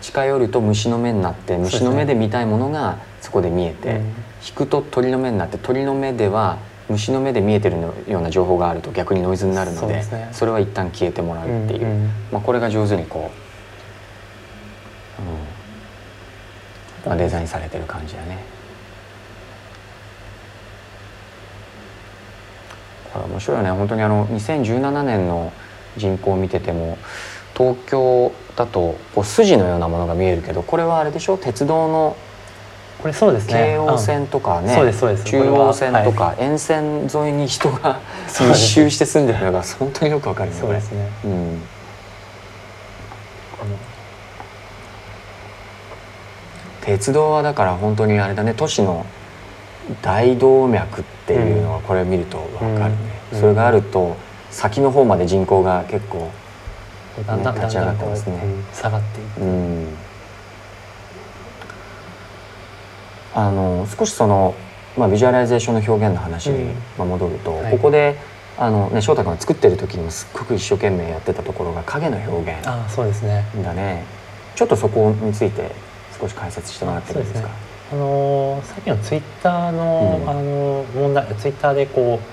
[0.00, 4.02] 近寄ると虫の目になって虫の目で見たいものがそこで見えて、ね、
[4.46, 6.58] 引くと鳥の目になって鳥の目では
[6.88, 7.76] 虫の目で見えてる
[8.08, 15.58] ような情報があると逆にノイズになるのでそ、ね,、れは一旦消えてもらうっていう、うんうん、まあ、これが上手にこう、うん。
[17.10, 18.38] まあ、デザインされてる感じだね。
[23.12, 23.70] これ面白いよね。
[23.70, 25.52] 本当にあの2017年の
[25.96, 26.98] 人口を見てても
[27.58, 31.36] 東京だとこう筋のようなものが見えるけどこれはあれでしょ？
[31.36, 32.16] 鉄道の
[33.02, 33.74] これそうですね。
[33.76, 34.92] 京王線とかね、うん、
[35.24, 40.60] 中央線とか、沿線沿いに人が密集して住んでるのが本当によくわかるよね。
[40.60, 41.60] そうですね、うん、
[46.80, 49.06] 鉄道はだから本当にあれだね都市の
[50.02, 52.98] 大動脈っていうのはこれを見ると分かるね、
[53.32, 54.16] うん、それがあると
[54.50, 56.30] 先の方まで人口が結構、
[57.20, 58.40] ね、立ち上がってますね。
[58.72, 59.40] 下がっていく、
[63.34, 64.54] あの少しその
[64.96, 68.16] まあ、ビジュアライゼーションの表現の話に戻ると、うんはい、ここで
[68.58, 73.44] あのね翔太君が作ってる時にもすっごく一生懸命やってたところが影の表現あそうですね。
[73.62, 74.02] だね。
[74.56, 75.70] ちょっとそこについて
[76.20, 77.48] 少し解説してもらってもいいですか？
[77.92, 82.26] あのさっきのツイッターの,、あの問題ツイッターでこう、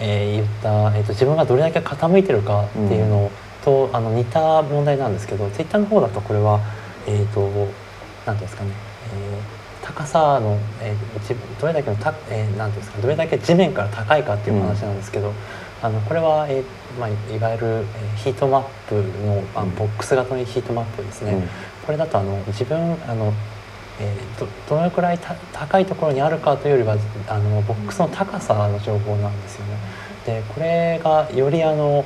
[0.00, 3.30] えー、言った、えーと、自分がどれだけ傾いてるかっていうの
[3.68, 6.60] と、あの似た問題なんですけどツイッターの方だとこれは
[7.06, 7.40] えっ、ー、と
[8.24, 8.70] 何ていうんですかね、
[9.14, 15.34] えー、高さの、えー、どれだけのた、えー、なんていうんですかどれだけ地面から高いかっていう話なんですけど、うん、
[15.82, 16.64] あのこれは、えー
[16.98, 21.42] まあ、いわゆる、えー、ヒートマップのあのボックス型のヒートマップですね、うん、
[21.84, 23.32] これだとあの自分あの
[24.00, 25.18] えー、どどのくらい
[25.52, 29.76] 高いところにあるかというよりはあのボックスの高さの情報なんですよね。
[30.24, 32.04] でこれがよりあの、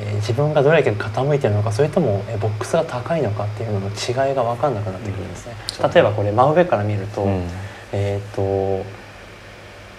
[0.00, 5.54] えー、自分がどれだけ傾いてるのかそれとも、えー、ボックスが高いのかっていうのの違いが分かんなくなってくるんですね。
[5.82, 7.26] うん、例えばこれ真上から見ると,、
[7.92, 8.84] えっ、と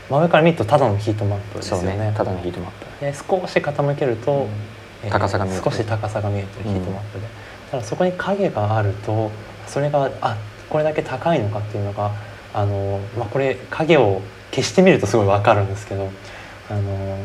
[0.09, 1.97] 真上から見るとただのヒートマップですよね。
[1.97, 3.05] ねただのヒートマップ。
[3.05, 4.47] で少し傾けると、
[5.03, 7.27] えー、高さが見え少し高さが見えてるヒートマップで、
[7.71, 9.31] ただそこに影があると
[9.67, 10.37] それがあ
[10.69, 12.11] これだけ高いのかっていうのが
[12.53, 14.21] あの、まあ、これ影を
[14.51, 16.09] 消してみるとすごい分かるんですけど
[16.69, 17.17] あの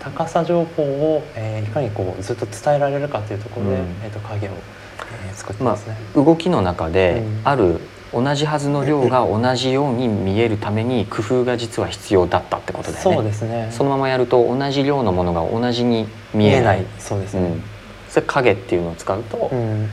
[0.00, 5.96] 高さ情報を、えー、いかにこうずっと伝えられるかというところで、うん、えー、と影を、えー、作ってますね。
[6.14, 7.80] まあ、動きの中で、ある
[8.12, 13.16] 同じはずの量が同じように見えるために工夫が実は必要だったってことだよね。
[13.16, 13.68] そうですね。
[13.70, 16.84] そのままやると同じ量のものが同じに見えない。
[16.98, 17.42] そうですね。
[17.42, 17.62] うん、
[18.08, 19.88] それ影っていうのを使うと、うん、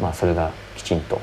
[0.00, 1.20] まあそれがきちんと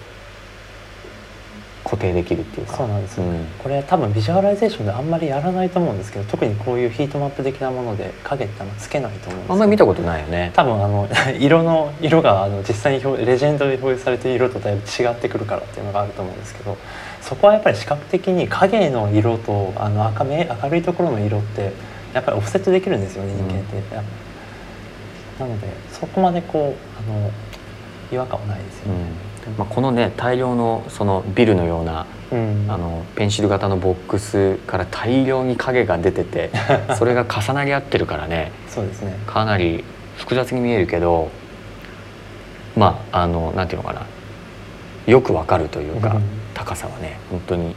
[1.83, 2.77] 固定できるっていうか。
[2.77, 10.51] そうなんですよ、うん、これ多分ビジュアライゼーションであんまりやらないと思うんですけど特にこういうヒートマップ的なもので影ってあんまつけないと思うんですあんまり見たことないよね。
[10.53, 11.07] 多分あの
[11.39, 16.77] 色の 色があの実際にレジェンドで表示されている色とだいぶ違ってくるからっていうのがあると思うんですけど
[17.21, 21.71] そこはやっぱり視覚的に影の色とあの明め明るいところの色って
[22.13, 23.77] やっぱりオフセットできるんですよね人間って、
[25.41, 27.31] うん、なのでそこまでこうあの
[28.11, 36.51] 違和感はないですよね、うんまあ、このね大量のそのビルのような、うん、あのペンシル型のボックスから大量に影が出てて
[36.97, 39.17] それが重なり合ってるからねそうですね。
[39.27, 39.83] かなり
[40.17, 41.29] 複雑に見えるけど
[42.75, 44.01] まああのなんていうのかな
[45.05, 46.21] よくわかるというか、うん、
[46.53, 47.75] 高さはね本当に。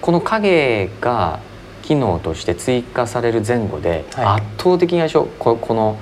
[0.00, 1.38] この影が
[1.82, 5.96] 機能として追加される前後で、圧倒的に最初ここの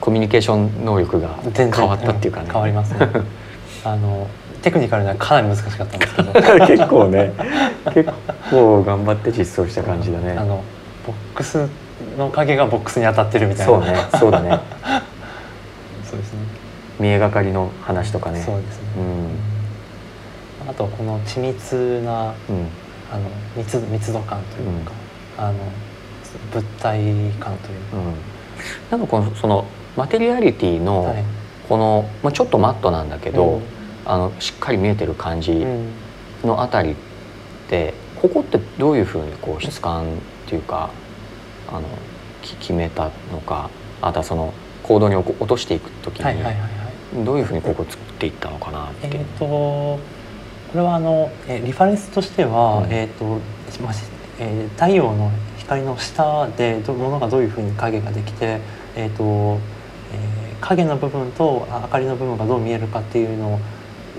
[0.00, 2.48] コミュニケーション能力が変わったっていうかね。
[2.52, 3.08] 変わりますね
[3.84, 4.26] あの
[4.62, 6.32] テクニカルにはかなり難しかったんですけど。
[6.66, 7.32] 結構ね。
[7.92, 8.10] 結
[8.50, 10.32] 構頑張って実装した感じだね。
[10.32, 10.62] あの
[11.06, 11.68] ボックス
[12.16, 13.96] の影がボックスに当たってるみたいなそうね。
[14.18, 14.58] そうだね。
[16.08, 16.38] そうですね。
[16.98, 18.40] 見えがかりの話とかね。
[18.40, 18.84] そうですね、
[20.64, 22.68] うん、あとこの緻密な、うん、
[23.12, 24.92] あの密密度感というか、
[25.38, 25.58] うん、あの
[26.52, 27.00] 物体
[27.38, 29.66] 感というか、うん、なんかこのその
[29.96, 31.24] マテリアリティの、はい。
[31.68, 33.60] この、まあ、ちょっとマットなんだけど、
[34.04, 35.64] あのしっかり見えてる感じ
[36.44, 36.94] のあたりっ
[37.68, 40.06] てここってどういうふうにこう質感っ
[40.46, 40.90] ていうか
[41.68, 41.82] あの
[42.42, 50.00] 決めたのかあとはその行動に落としていく時にどういうふうにここ作っていったのかなってえーと、こ
[50.74, 53.40] れはあのえリファレンスとしては、うん、えーと
[54.38, 58.60] えー、太陽の光の下でものがどういうふうに影ができて、
[58.96, 59.58] えーと
[60.12, 63.60] えー、影の部分と明かりの部分がどう見えるかっていうの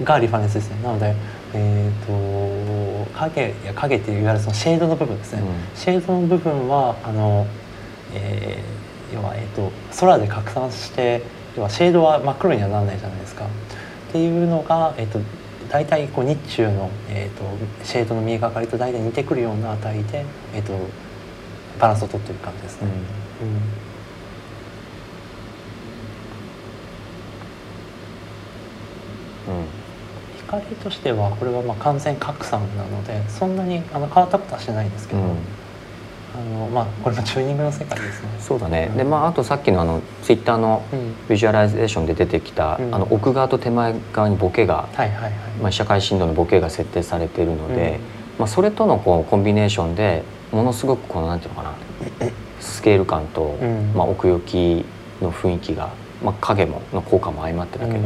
[0.04, 0.82] がリファレンスですね。
[0.84, 1.16] なので、
[1.54, 7.48] えーと、影や影っていういわゆるそのシェードの部分ですね、うん、シェードの部分はあの、
[8.14, 11.24] えー、要は、えーと、空で拡散して
[11.56, 13.46] 要はシェードは真っ黒にはならないじゃないですか。
[13.46, 13.48] っ
[14.12, 15.20] ていうのが、えーと、
[15.70, 20.74] 大体こう日中の、えー、とシェードの見えがかりと大体似てくるような値で、えー、と
[21.80, 22.88] バランスをとってる感じですね。
[23.42, 23.85] うん、うん
[30.48, 38.30] 光としてはこれはまあ完全拡散なのでそんなにあの変わったことはしないんですけど、うん、あのまあこれもチューニングの世界ですね。
[38.40, 38.88] そうだね。
[38.92, 40.84] うん、でまああとさっきのあのツイッターの
[41.30, 45.32] ビジュアライゼーションで出てきた、うん、あの奥側と手前側にボケが、はいはいはい、
[45.62, 48.00] まあ被写界深度のボケが設定されているので、
[48.38, 51.74] まあそれとのこうコンビネーションでものすごくこのなんていうのかな
[52.60, 53.58] スケール感と、
[53.96, 54.86] まあ奥行き
[55.22, 55.90] の雰囲気が、
[56.24, 58.00] まあ影もの効果も相まってだけど。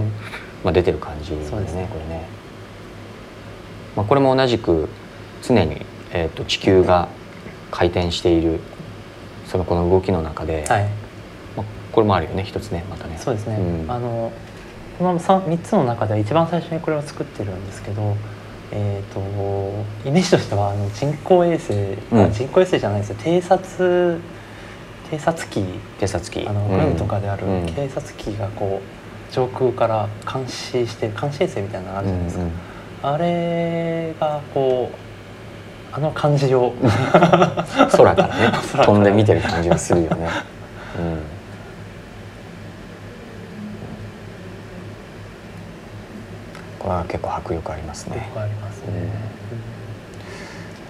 [0.63, 2.27] まあ、出てる感じですね、ね、これね。
[3.95, 4.89] まあ、これも同じく
[5.41, 7.07] 常に、えーと、地球が
[7.71, 8.59] 回転している
[9.45, 10.89] そのこの動きの中で、はい、
[11.55, 13.17] まあ、これもあるよね一つねまたね。
[13.17, 14.31] そうですね、うん、あの
[14.97, 18.15] この 3, 3つの中では一番最初にこれを作ってるんですけど
[18.71, 19.19] えーと、
[20.07, 21.73] イメージとしてはあの人工衛星、
[22.11, 23.15] うん、人工衛星じゃないですよ。
[23.15, 24.21] 偵察
[25.09, 25.63] 偵察機。
[25.99, 26.47] 偵察機。
[26.47, 28.98] あの軍とかである偵察機がこう
[29.31, 32.53] 上空から監視して監視衛星みたいなのあるじゃないですか、うんうん、
[33.01, 35.09] あれがこう
[35.91, 36.73] あの感じを。
[37.91, 38.51] 空からね。
[38.85, 40.29] 飛んで見てる感じがするよね。
[40.99, 41.21] うん。
[46.77, 48.29] これは結構迫力ありますね。
[48.71, 49.09] すね。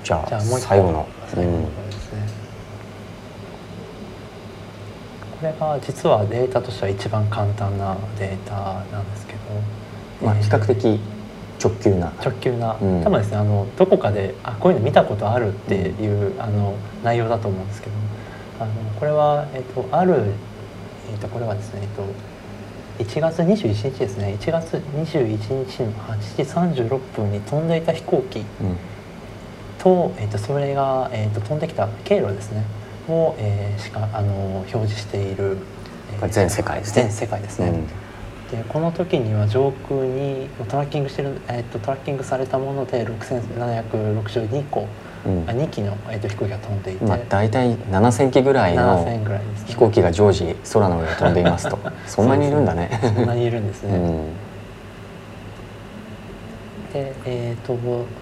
[0.04, 1.08] じゃあ最後の。
[1.28, 1.60] 最後の
[1.90, 2.22] ですね。
[5.40, 9.40] これが実はデータとしては一番簡単なデータなんですけど、
[10.26, 11.00] まあ比較的
[11.64, 12.14] 直球な。
[12.24, 17.94] 直球な、うん、多分ですねあのどこかであこういうの見たことあるっていう、うん、あの内容だと思うんですけど。
[18.60, 20.34] あのこれは、えっと、ある、
[21.10, 24.38] えっと、これはですね、えっと、1月21日ですね。
[24.38, 28.44] 1月21日の8時36分に飛んでいた飛行機
[29.80, 32.66] と,、えー、とそれが、えー、と飛んできた経路ですね
[33.10, 35.58] を、えー、しかあの表示している、
[36.22, 37.04] えー、全世界ですね。
[37.04, 38.58] 全世界ですね、うん。
[38.58, 44.88] でこの時には上空にトラッキングしてる、えーと、トラッキングされたもので6762個
[45.26, 49.06] うん、2機の、えーと、飛行機が飛んでいて、まあ、大体7,000機ぐらいの
[49.66, 51.78] 飛行機が常時空の上を飛んでいますと。
[52.08, 53.00] そんなにいるんだね。
[53.02, 53.96] そんなにいるんですね。
[53.96, 54.24] うん、
[56.94, 57.76] で、えーと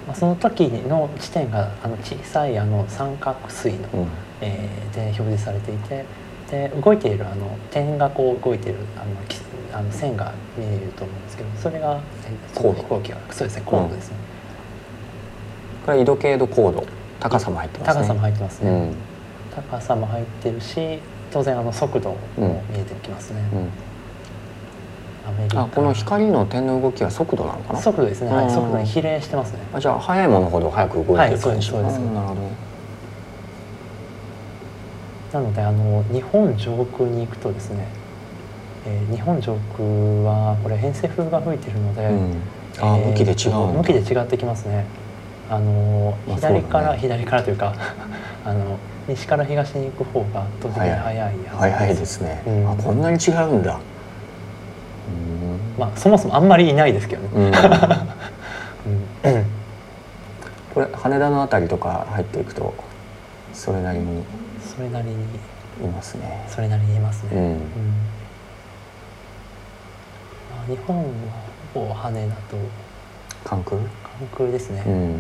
[0.06, 4.08] まあ、その時の地点があの小さいあの三角錐の、うん、
[4.42, 6.06] えー、で表示されていて
[6.52, 9.06] で動いているあの点がこう動いているあの
[9.80, 14.18] あの線が見えると思うんですけどそれが、えー、飛行機がそうですね高度ですね。
[15.86, 16.86] これ緯度経度高度
[17.20, 18.02] 高さも入ってますね。
[18.02, 18.96] 高さも入ってますね、うん、
[19.56, 21.00] 高さも入ってるし
[21.32, 23.70] 当然あの速度も見えてきますね、うん、
[25.56, 27.82] あこの光の点の動きは速度なのかな？
[27.82, 29.60] 速度ですね、はい、速度に比例してますね。
[29.74, 32.68] あじゃあ速いものほど速く動いてる感じ、はい、そうですなるほど。
[35.34, 37.88] なのであの日本上空に行くとですね、
[38.86, 39.84] えー、日本上空
[40.24, 42.42] はこれ偏西風が吹いてるので、うん、
[42.80, 44.86] あ、えー、向きで違う向きで違ってきますね。
[45.50, 47.74] あの左から、ね、左からというか
[48.44, 51.34] あの西から東に行く方が圧倒的に早い。
[51.58, 53.80] 早いですね、うん、あこんなに違うんだ
[55.78, 57.46] まあそもそもあんまりいないですけどね、うん。
[59.32, 59.46] うん、
[60.74, 62.74] これ羽田のあたりとか入っていくと
[63.54, 64.24] それなりに
[64.60, 65.16] それなりに。
[65.80, 66.44] いますね。
[66.50, 67.54] それなりにいますね、うん。
[70.50, 71.04] まあ、日本は
[71.72, 72.58] ほぼ羽田と。
[73.46, 73.78] 関空？
[73.78, 73.88] 関
[74.36, 75.20] 空ですね、うん。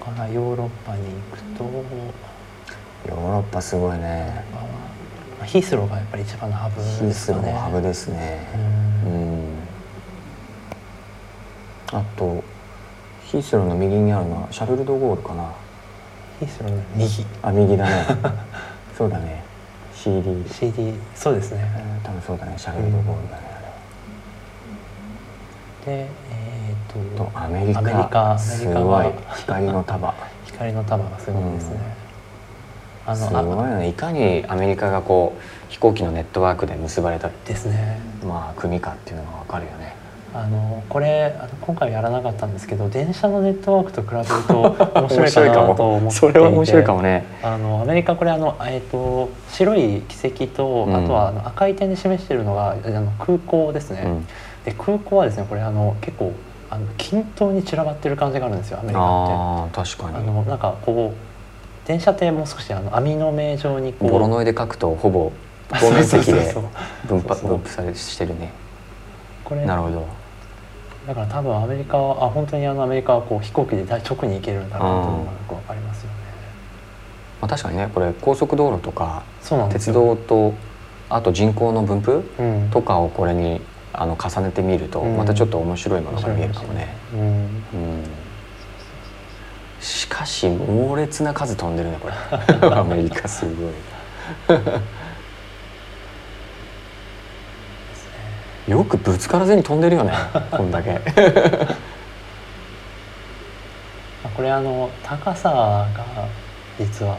[0.00, 1.64] からヨーロッパに行くと
[3.08, 4.44] ヨーロッパすごいね。
[5.44, 7.08] ヒースローがやっぱり一番のハブですね。
[7.08, 8.46] ヒースローハブですね。
[9.06, 9.08] う
[11.94, 11.98] ん。
[11.98, 12.44] あと
[13.24, 15.52] ヒースローの右にあるのはシャルル・ド・ゴールかな。
[16.38, 17.26] ヒースローの右。
[17.42, 18.06] あ右だね。
[18.96, 19.42] そうだね。
[19.94, 21.62] CD CD そうですね、
[22.02, 22.54] 多分そうだね。
[22.56, 23.42] シャルル・ド・ゴールだね、
[25.80, 27.80] うん、でえー、っとアメリカ。
[27.80, 28.38] アメリカ。
[28.38, 29.06] すごい。
[29.36, 30.14] 光の束。
[30.46, 31.99] 光の束がすごいですね、うん、
[33.06, 33.88] あのすごいね。
[33.88, 38.00] いかにアメリカがこう飛行機のネットワークで結ばれたですね。
[38.26, 40.00] まあ国かっていうのが分かるよね。
[40.32, 47.24] あのこれあの今回やらなかったんですけど電車のネットワークと比べると 面白いかなと思ってそれは面白いかもね。
[47.42, 54.26] あのアメリカこれあの、えーと、白い軌跡と、あとはあの赤い点で示しているのがあの空港ですね、うん、
[54.64, 56.32] で空港はですねこれあの結構
[56.70, 59.96] あの均等に散らばってる感じがあるんですよアメリカって。
[59.96, 60.24] 確かに。
[60.24, 61.29] あのなんかこう
[61.90, 65.32] 電車ってもう少しあの網の目状にこうボロノイで書くとほぼ
[65.70, 66.54] 透明積で
[67.08, 68.52] 分布されしてるね。
[69.42, 70.06] これなるほど。
[71.08, 76.14] だから多分アメリカはあ本当にあのアメリカはこう飛行機で大直に行けるんだなというのがよく分かりますよね。
[77.40, 79.24] まあ、確かにねこれ高速道路とか
[79.72, 80.54] 鉄道と
[81.08, 83.60] あと人口の分布、うん、とかをこれに
[83.92, 86.94] あの重ねてみると、またちょっと面白いものが見えるかもね。
[87.12, 88.19] うん、うん
[89.80, 92.14] しかし猛烈な数飛んでるねこれ。
[92.70, 93.54] アメリカすごい
[98.70, 100.12] よくぶつからずに飛んでるよね
[100.52, 101.00] こんだけ。
[104.36, 105.88] これあの高さが
[106.78, 107.16] 実は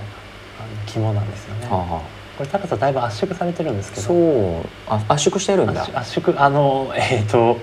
[0.85, 2.01] 肝なんですよね、はあ、
[2.37, 4.01] これ高さだいぶ圧縮されてるんですけど。
[4.03, 5.87] そうあ圧縮してるんだ。
[5.93, 7.57] 圧縮あのえっ、ー、と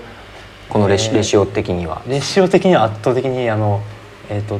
[0.69, 2.01] このレシ,、レシオ的には。
[2.07, 3.81] レシオ的には圧倒的にあの
[4.29, 4.59] えっ、ー、と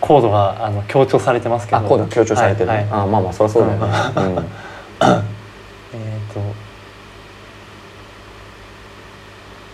[0.00, 1.78] 高度があの強調されてますけど。
[1.78, 3.86] あ高度強調されてる、はいはい、あまあまあそりゃそうだよね、
[4.16, 6.40] うん、えっと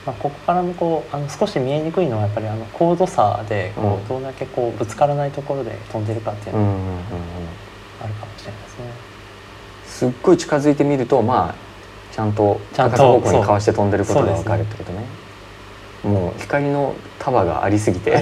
[0.07, 6.71] まあ、ここからもこうあの少し見えにくいのはやっぱりあの高度差でこう、どれだけこうぶつからないところで飛んでるかっていうのが
[8.05, 8.85] あるかもしれないですね。
[9.85, 11.55] すっごい近づいてみるとまあ
[12.15, 15.20] ちゃんと高さ方向にかわして飛んでることが分かるってことね。
[16.03, 18.21] もう光の束がありすぎて。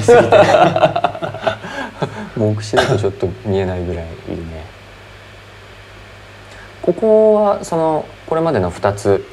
[2.39, 4.64] 目視だとちょっと見えないぐらいいるね。
[6.83, 9.24] ここはそのこれまでの2つ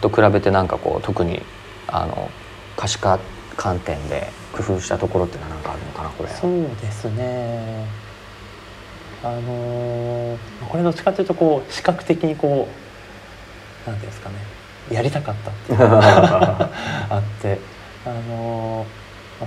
[0.00, 1.42] と比べてなんかこう特に
[1.86, 2.30] あの
[2.76, 3.20] 可視化
[3.56, 6.30] 観点で工夫したところって何かあるのかなこれ。
[6.30, 7.86] そうですね。
[9.22, 10.38] あの
[10.68, 12.68] これどっちかというとこう視覚的にこ
[13.86, 14.36] うなんていうんですかね。
[14.90, 16.70] やりたかったっていうのが
[17.10, 17.58] あって
[18.06, 18.86] あの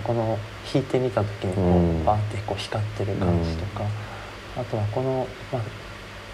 [0.04, 0.38] この
[0.74, 3.84] 引いてみた時にこうバーってこう光ってる感じとか、
[4.58, 5.62] あとはこの、まあ、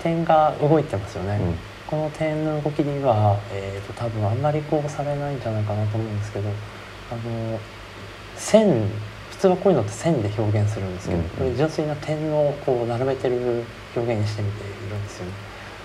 [0.01, 1.37] 点が動いてますよね。
[1.41, 7.59] うんこの点の動きには、えーと、多分あんまりこうされないんじゃないかなと思うんですけどあの
[8.35, 8.89] 線
[9.29, 13.63] 普通はこういうのって線で表現するんですけど、うん、これ純粋な点をこう並べてる
[13.95, 15.31] 表現にしてみているんですよね。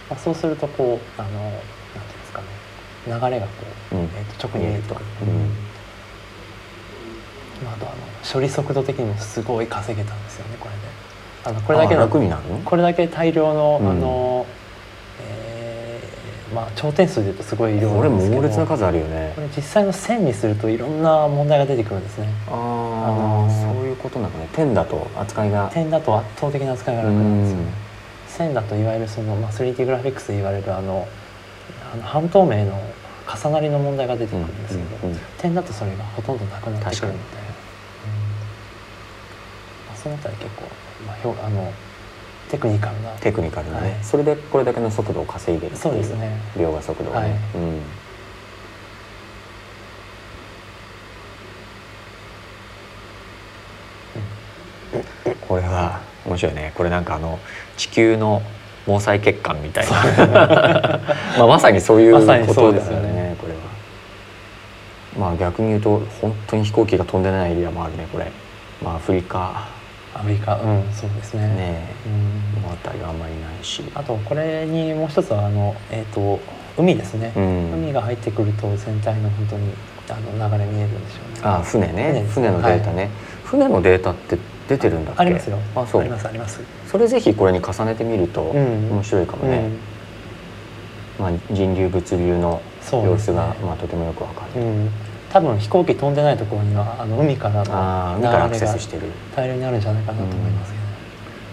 [0.09, 2.47] まあ、そうするとこうあのなんていうんですかね
[3.07, 3.53] 流れがこ
[3.93, 4.95] う、うん、えーと、直に見えると。
[4.95, 5.68] うん
[7.65, 7.97] まあ、あとあの
[8.31, 10.81] 処理速度的にもすごい稼げたんですよねこれで。
[11.45, 12.09] あのこれだけの
[12.65, 14.47] これだけ大量の、あの
[16.55, 19.33] まあ、頂点数でいうとすごい量これ猛烈な数あるよね。
[19.35, 22.29] これ実際の線にするといろんな問題が出てくるんですね。
[22.49, 24.49] ああそういうことなのね。
[24.53, 25.71] 点だと扱いが。
[25.73, 27.59] 点だと圧倒的な扱いが楽なんですよ。
[28.27, 31.07] 線だといわゆるその、まあ、3D グラフィックスで言われるあの
[31.93, 32.81] あの半透明の
[33.29, 37.19] 重なりの問題が出てくるんですけど、うんうんうん、点だとそれがほとんどなくなってくるので、
[40.03, 40.63] そのあたり結構、
[41.07, 41.73] まあ、あの
[42.49, 43.11] テクニカルな。
[43.21, 46.41] テクニカルなね、はい、それでこれだけの速度を稼いでるそうですね。
[46.57, 47.83] 描画速度がね、はい、うん、
[55.47, 56.73] これは面白いね。
[56.75, 57.39] これなんかあの
[57.77, 58.43] 地球の
[58.87, 61.01] 毛細血管みたいな。
[61.37, 63.37] まあまさにそういうことだよねよね。
[63.39, 63.59] これは。
[65.19, 68.31] まあ逆に言うと本当に飛行機が飛んでないエリアもあるねこれ。
[68.83, 69.69] まあアフリカ
[70.19, 70.57] アメリカ。
[70.57, 71.43] うんそうですね。
[71.55, 73.83] ねうん、辺りはあんまりないし。
[73.95, 76.41] あとこれにもう一つはあの、えーと、
[76.77, 79.73] 海ですね、うん、海が入ってくると全体の本当に
[80.11, 81.41] あの流れ見えるんでしょうね。
[81.43, 82.27] あ船ね。
[82.29, 83.11] 船のデータね、はい、
[83.45, 84.39] 船のデータって
[84.69, 85.21] 出てるんだっけ？
[85.21, 85.59] ありますよ。
[85.75, 86.01] あそう。
[86.01, 86.61] ありますあります。
[86.87, 89.71] それぜひこれに重ねてみると面白いかもね、
[91.19, 92.61] うん、まあ、人流物流の
[92.91, 94.91] 様子が、ね、まあ、とてもよくわかる、うん
[95.33, 98.77] 多分飛行機飛んでないところにはあの海からの流れが
[99.37, 100.85] 大量にあるんじゃないかなと思いますけど、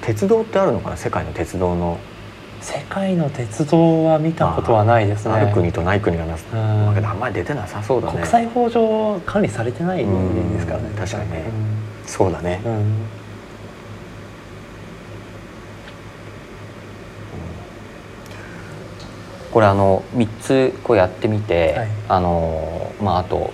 [0.08, 0.98] 鉄道ってあるのかな？
[0.98, 1.98] 世界の鉄道の。
[2.62, 5.34] 世界の鉄道は見たことはないですね。
[5.36, 8.14] ある国とない国がなすわけであんまり出てなさそうだね。
[8.14, 12.96] 国際法上管理されてないですからね確かにね、うん、そうだね、うん。
[19.52, 23.54] これあの3つこうやってみて、はい、あのまああと、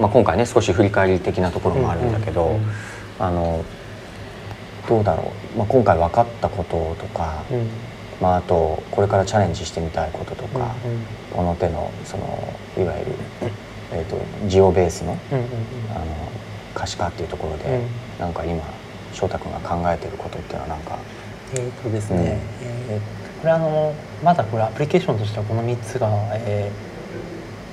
[0.00, 2.70] まあ、今回ね少し振り返り的なところもあるんだけど、うんうんうん、
[3.18, 3.64] あの
[4.88, 7.68] どうだろう、まあ、今回分かったこととか、うん、
[8.20, 11.00] まあ、あとこれからチャレンジしてみたいこととか、うんうん、
[11.32, 12.24] この手のその
[12.78, 13.12] いわゆる、
[13.92, 16.06] えーと、ジオベースの,、あの
[16.74, 17.86] 可視化っていうところで、うん、
[18.18, 18.64] なんか今
[19.12, 20.98] 翔太君が考えてることっていうのは何か？
[21.52, 23.00] えーとですね、えー
[23.40, 26.70] これあのまだこれアプリケーションとしてはこの3つが、え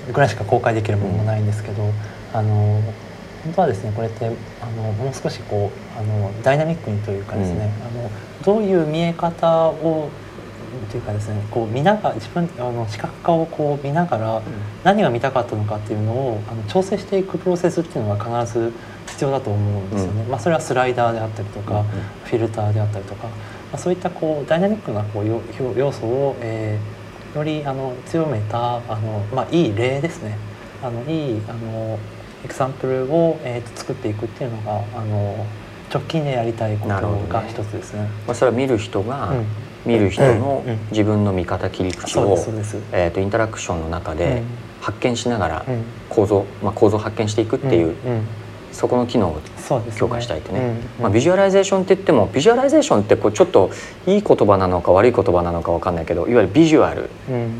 [0.07, 1.91] ー、ぐらいしか公開できるものもないんですけど、
[2.33, 2.81] あの
[3.43, 4.25] 本当はですねこれって
[4.61, 8.11] あのもう少しこうあのダイナミックにというかですね、うん、あの
[8.43, 10.09] どういう見え方を
[10.91, 14.41] というかですねこう見ながら自分あの視覚化をこう見ながら
[14.83, 18.73] 何が見たかったのかっていうのをあの調整していくプロセスっていうのが必ず
[19.07, 20.23] 必要だと思うんですよね。
[20.23, 21.85] うん、まあ、それはスライダーであったりとか、うん、
[22.25, 23.29] フィルターであったりとか。
[23.73, 25.25] あ、そういったこうダイナミックなこう
[25.77, 30.37] 要素を、えー、よりあの強めたあの、まあ、いい例ですね
[30.81, 31.99] あのいいあの
[32.45, 35.45] エクサンプルを、えーと、作っていくっていうのがあの
[35.93, 36.95] 直近でやりたいこと
[37.29, 38.01] が一つですね。
[38.01, 39.45] ねまあ、それは見る人が、うん、
[39.85, 42.37] 見る人の自分の見方切り口を、
[42.91, 44.43] えーと、インタラクションの中で
[44.81, 45.65] 発見しながら
[46.09, 47.95] 構造、まあ、構造を発見していくっていう、
[48.71, 49.41] そこの機能を
[49.95, 53.71] 強化したいってね、まあ、ビジュアライゼーションって言ってもビジュアライゼーションってこうちょっと
[54.05, 57.51] いい言葉なのか悪い言葉なのか分かんないけどいわゆるビジュアル、うん、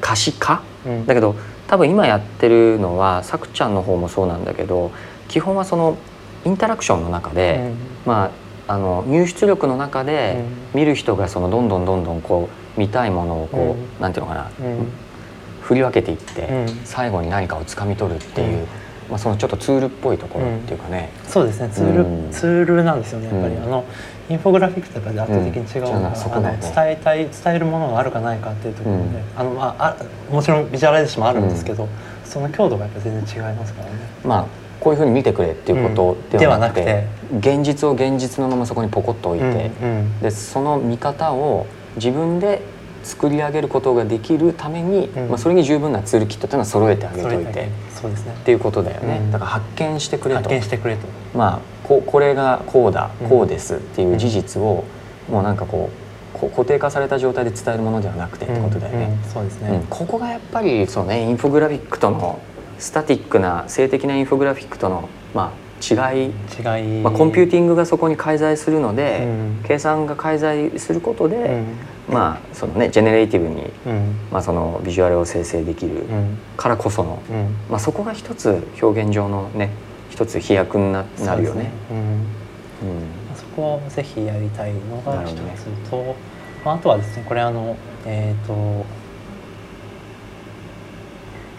[0.00, 1.36] 可視化、うん、だけど
[1.68, 4.90] 多分今やってるのはさくちゃんの方もそうなんだけど
[5.28, 5.96] 基本はその
[6.44, 7.60] インタラクションの中で、
[8.04, 10.44] うん、まああの入出力の中で
[10.74, 14.50] 見る人がそのどんどんどんどんこう見たいものをこう、うん、なんていうのかな、
[15.60, 18.66] 振り分けていって、うん、最後に何かをつかみ取るっていう、
[19.10, 21.68] まあ、そのちょっとツールっぽいところっていうかね、そうですね。
[21.70, 23.84] ツール、ツールなんですよねやっぱり、あの
[24.28, 29.02] インフォグラフィックとやっぱり圧倒的に違うのが、あの伝えたい伝えるものがあるかないかっていうところで、
[29.36, 31.88] あのまああもちろんビジュアライゼーションもあるんですけど、
[32.24, 33.92] その強度がやっぱ全然違いますからね。
[34.24, 34.46] まあ
[34.80, 37.06] こういうふうに見てくれっていうことではなくて,、
[37.38, 39.70] 現実を現実のままそこにポコッと置いて、
[40.20, 41.66] でその見方を
[41.96, 42.62] 自分で
[43.04, 47.68] 作り上げることができるために、うん、まあ、それに十分なツールキットというのは揃えてあげといて。
[47.90, 50.42] そうです、ね、っていうことだよね、うん、だから発見してくれと。
[50.42, 51.06] 発見してくれと。
[51.34, 54.84] まあここれがこうだこうですっていう事実を、
[55.28, 55.90] もうなんかこ
[56.34, 59.18] う固定化された状態で伝えるものではなくてってことだよね。
[59.32, 62.40] そうですね、ここがやっぱりそうねインフォグラフィックとの
[62.78, 66.26] スタティックな静的なインフォグラフィックとのまあ違い。
[66.26, 71.36] 違い、まあ、コンピューティングがそこに介在するので、うん、計算が介在することで、
[72.08, 76.04] うん、まあそのねジェネレーティブに、うん、まあ、そのビジュアルを生成できる
[76.56, 77.20] からこその、
[77.68, 79.70] まあ、そこが一つ表現上のね
[80.12, 81.70] 一つ飛躍にななるよね。
[83.34, 86.14] そこをぜひやりたいのが一つと、ね、
[86.66, 88.84] まあ、あとはですねこれあのえっ、ー、と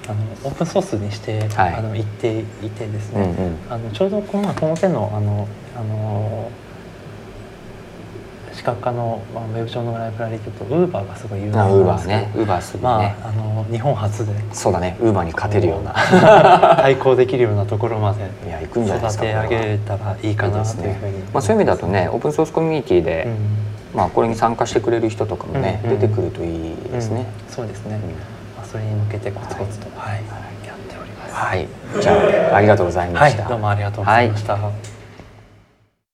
[0.08, 6.52] あのオープンソースにして、はい、あの言っていてですね、うんうん、あのちょうどこのこの手のあのあの
[8.64, 12.32] 視覚化の、まあ、ウェブ上のライブラリーというとウーバーがすごい有名なんですけどウーバーね。
[12.34, 14.34] ウーバーすごいね、まあ、あの日本初で。
[14.54, 14.96] そうだね。
[15.02, 15.94] ウーバーに勝てるような。
[16.78, 18.22] 対抗できるようなところまで
[18.72, 23.26] 育て上げたらいいかなというふうに、ね、まあ、そういう意味だとねオープンソースコミュニティで、
[23.92, 28.00] うん、まあ、これに参加してくれる人とかもね、うんうん、出てくるといいですね、うん、そうですね、
[28.56, 30.22] まあ、それに向けてコツコツと、はい、はい、
[30.66, 31.34] やっております。
[31.34, 31.68] はい。
[32.02, 35.03] じゃあありがとうございました、はい、どうもありがとうございました、はい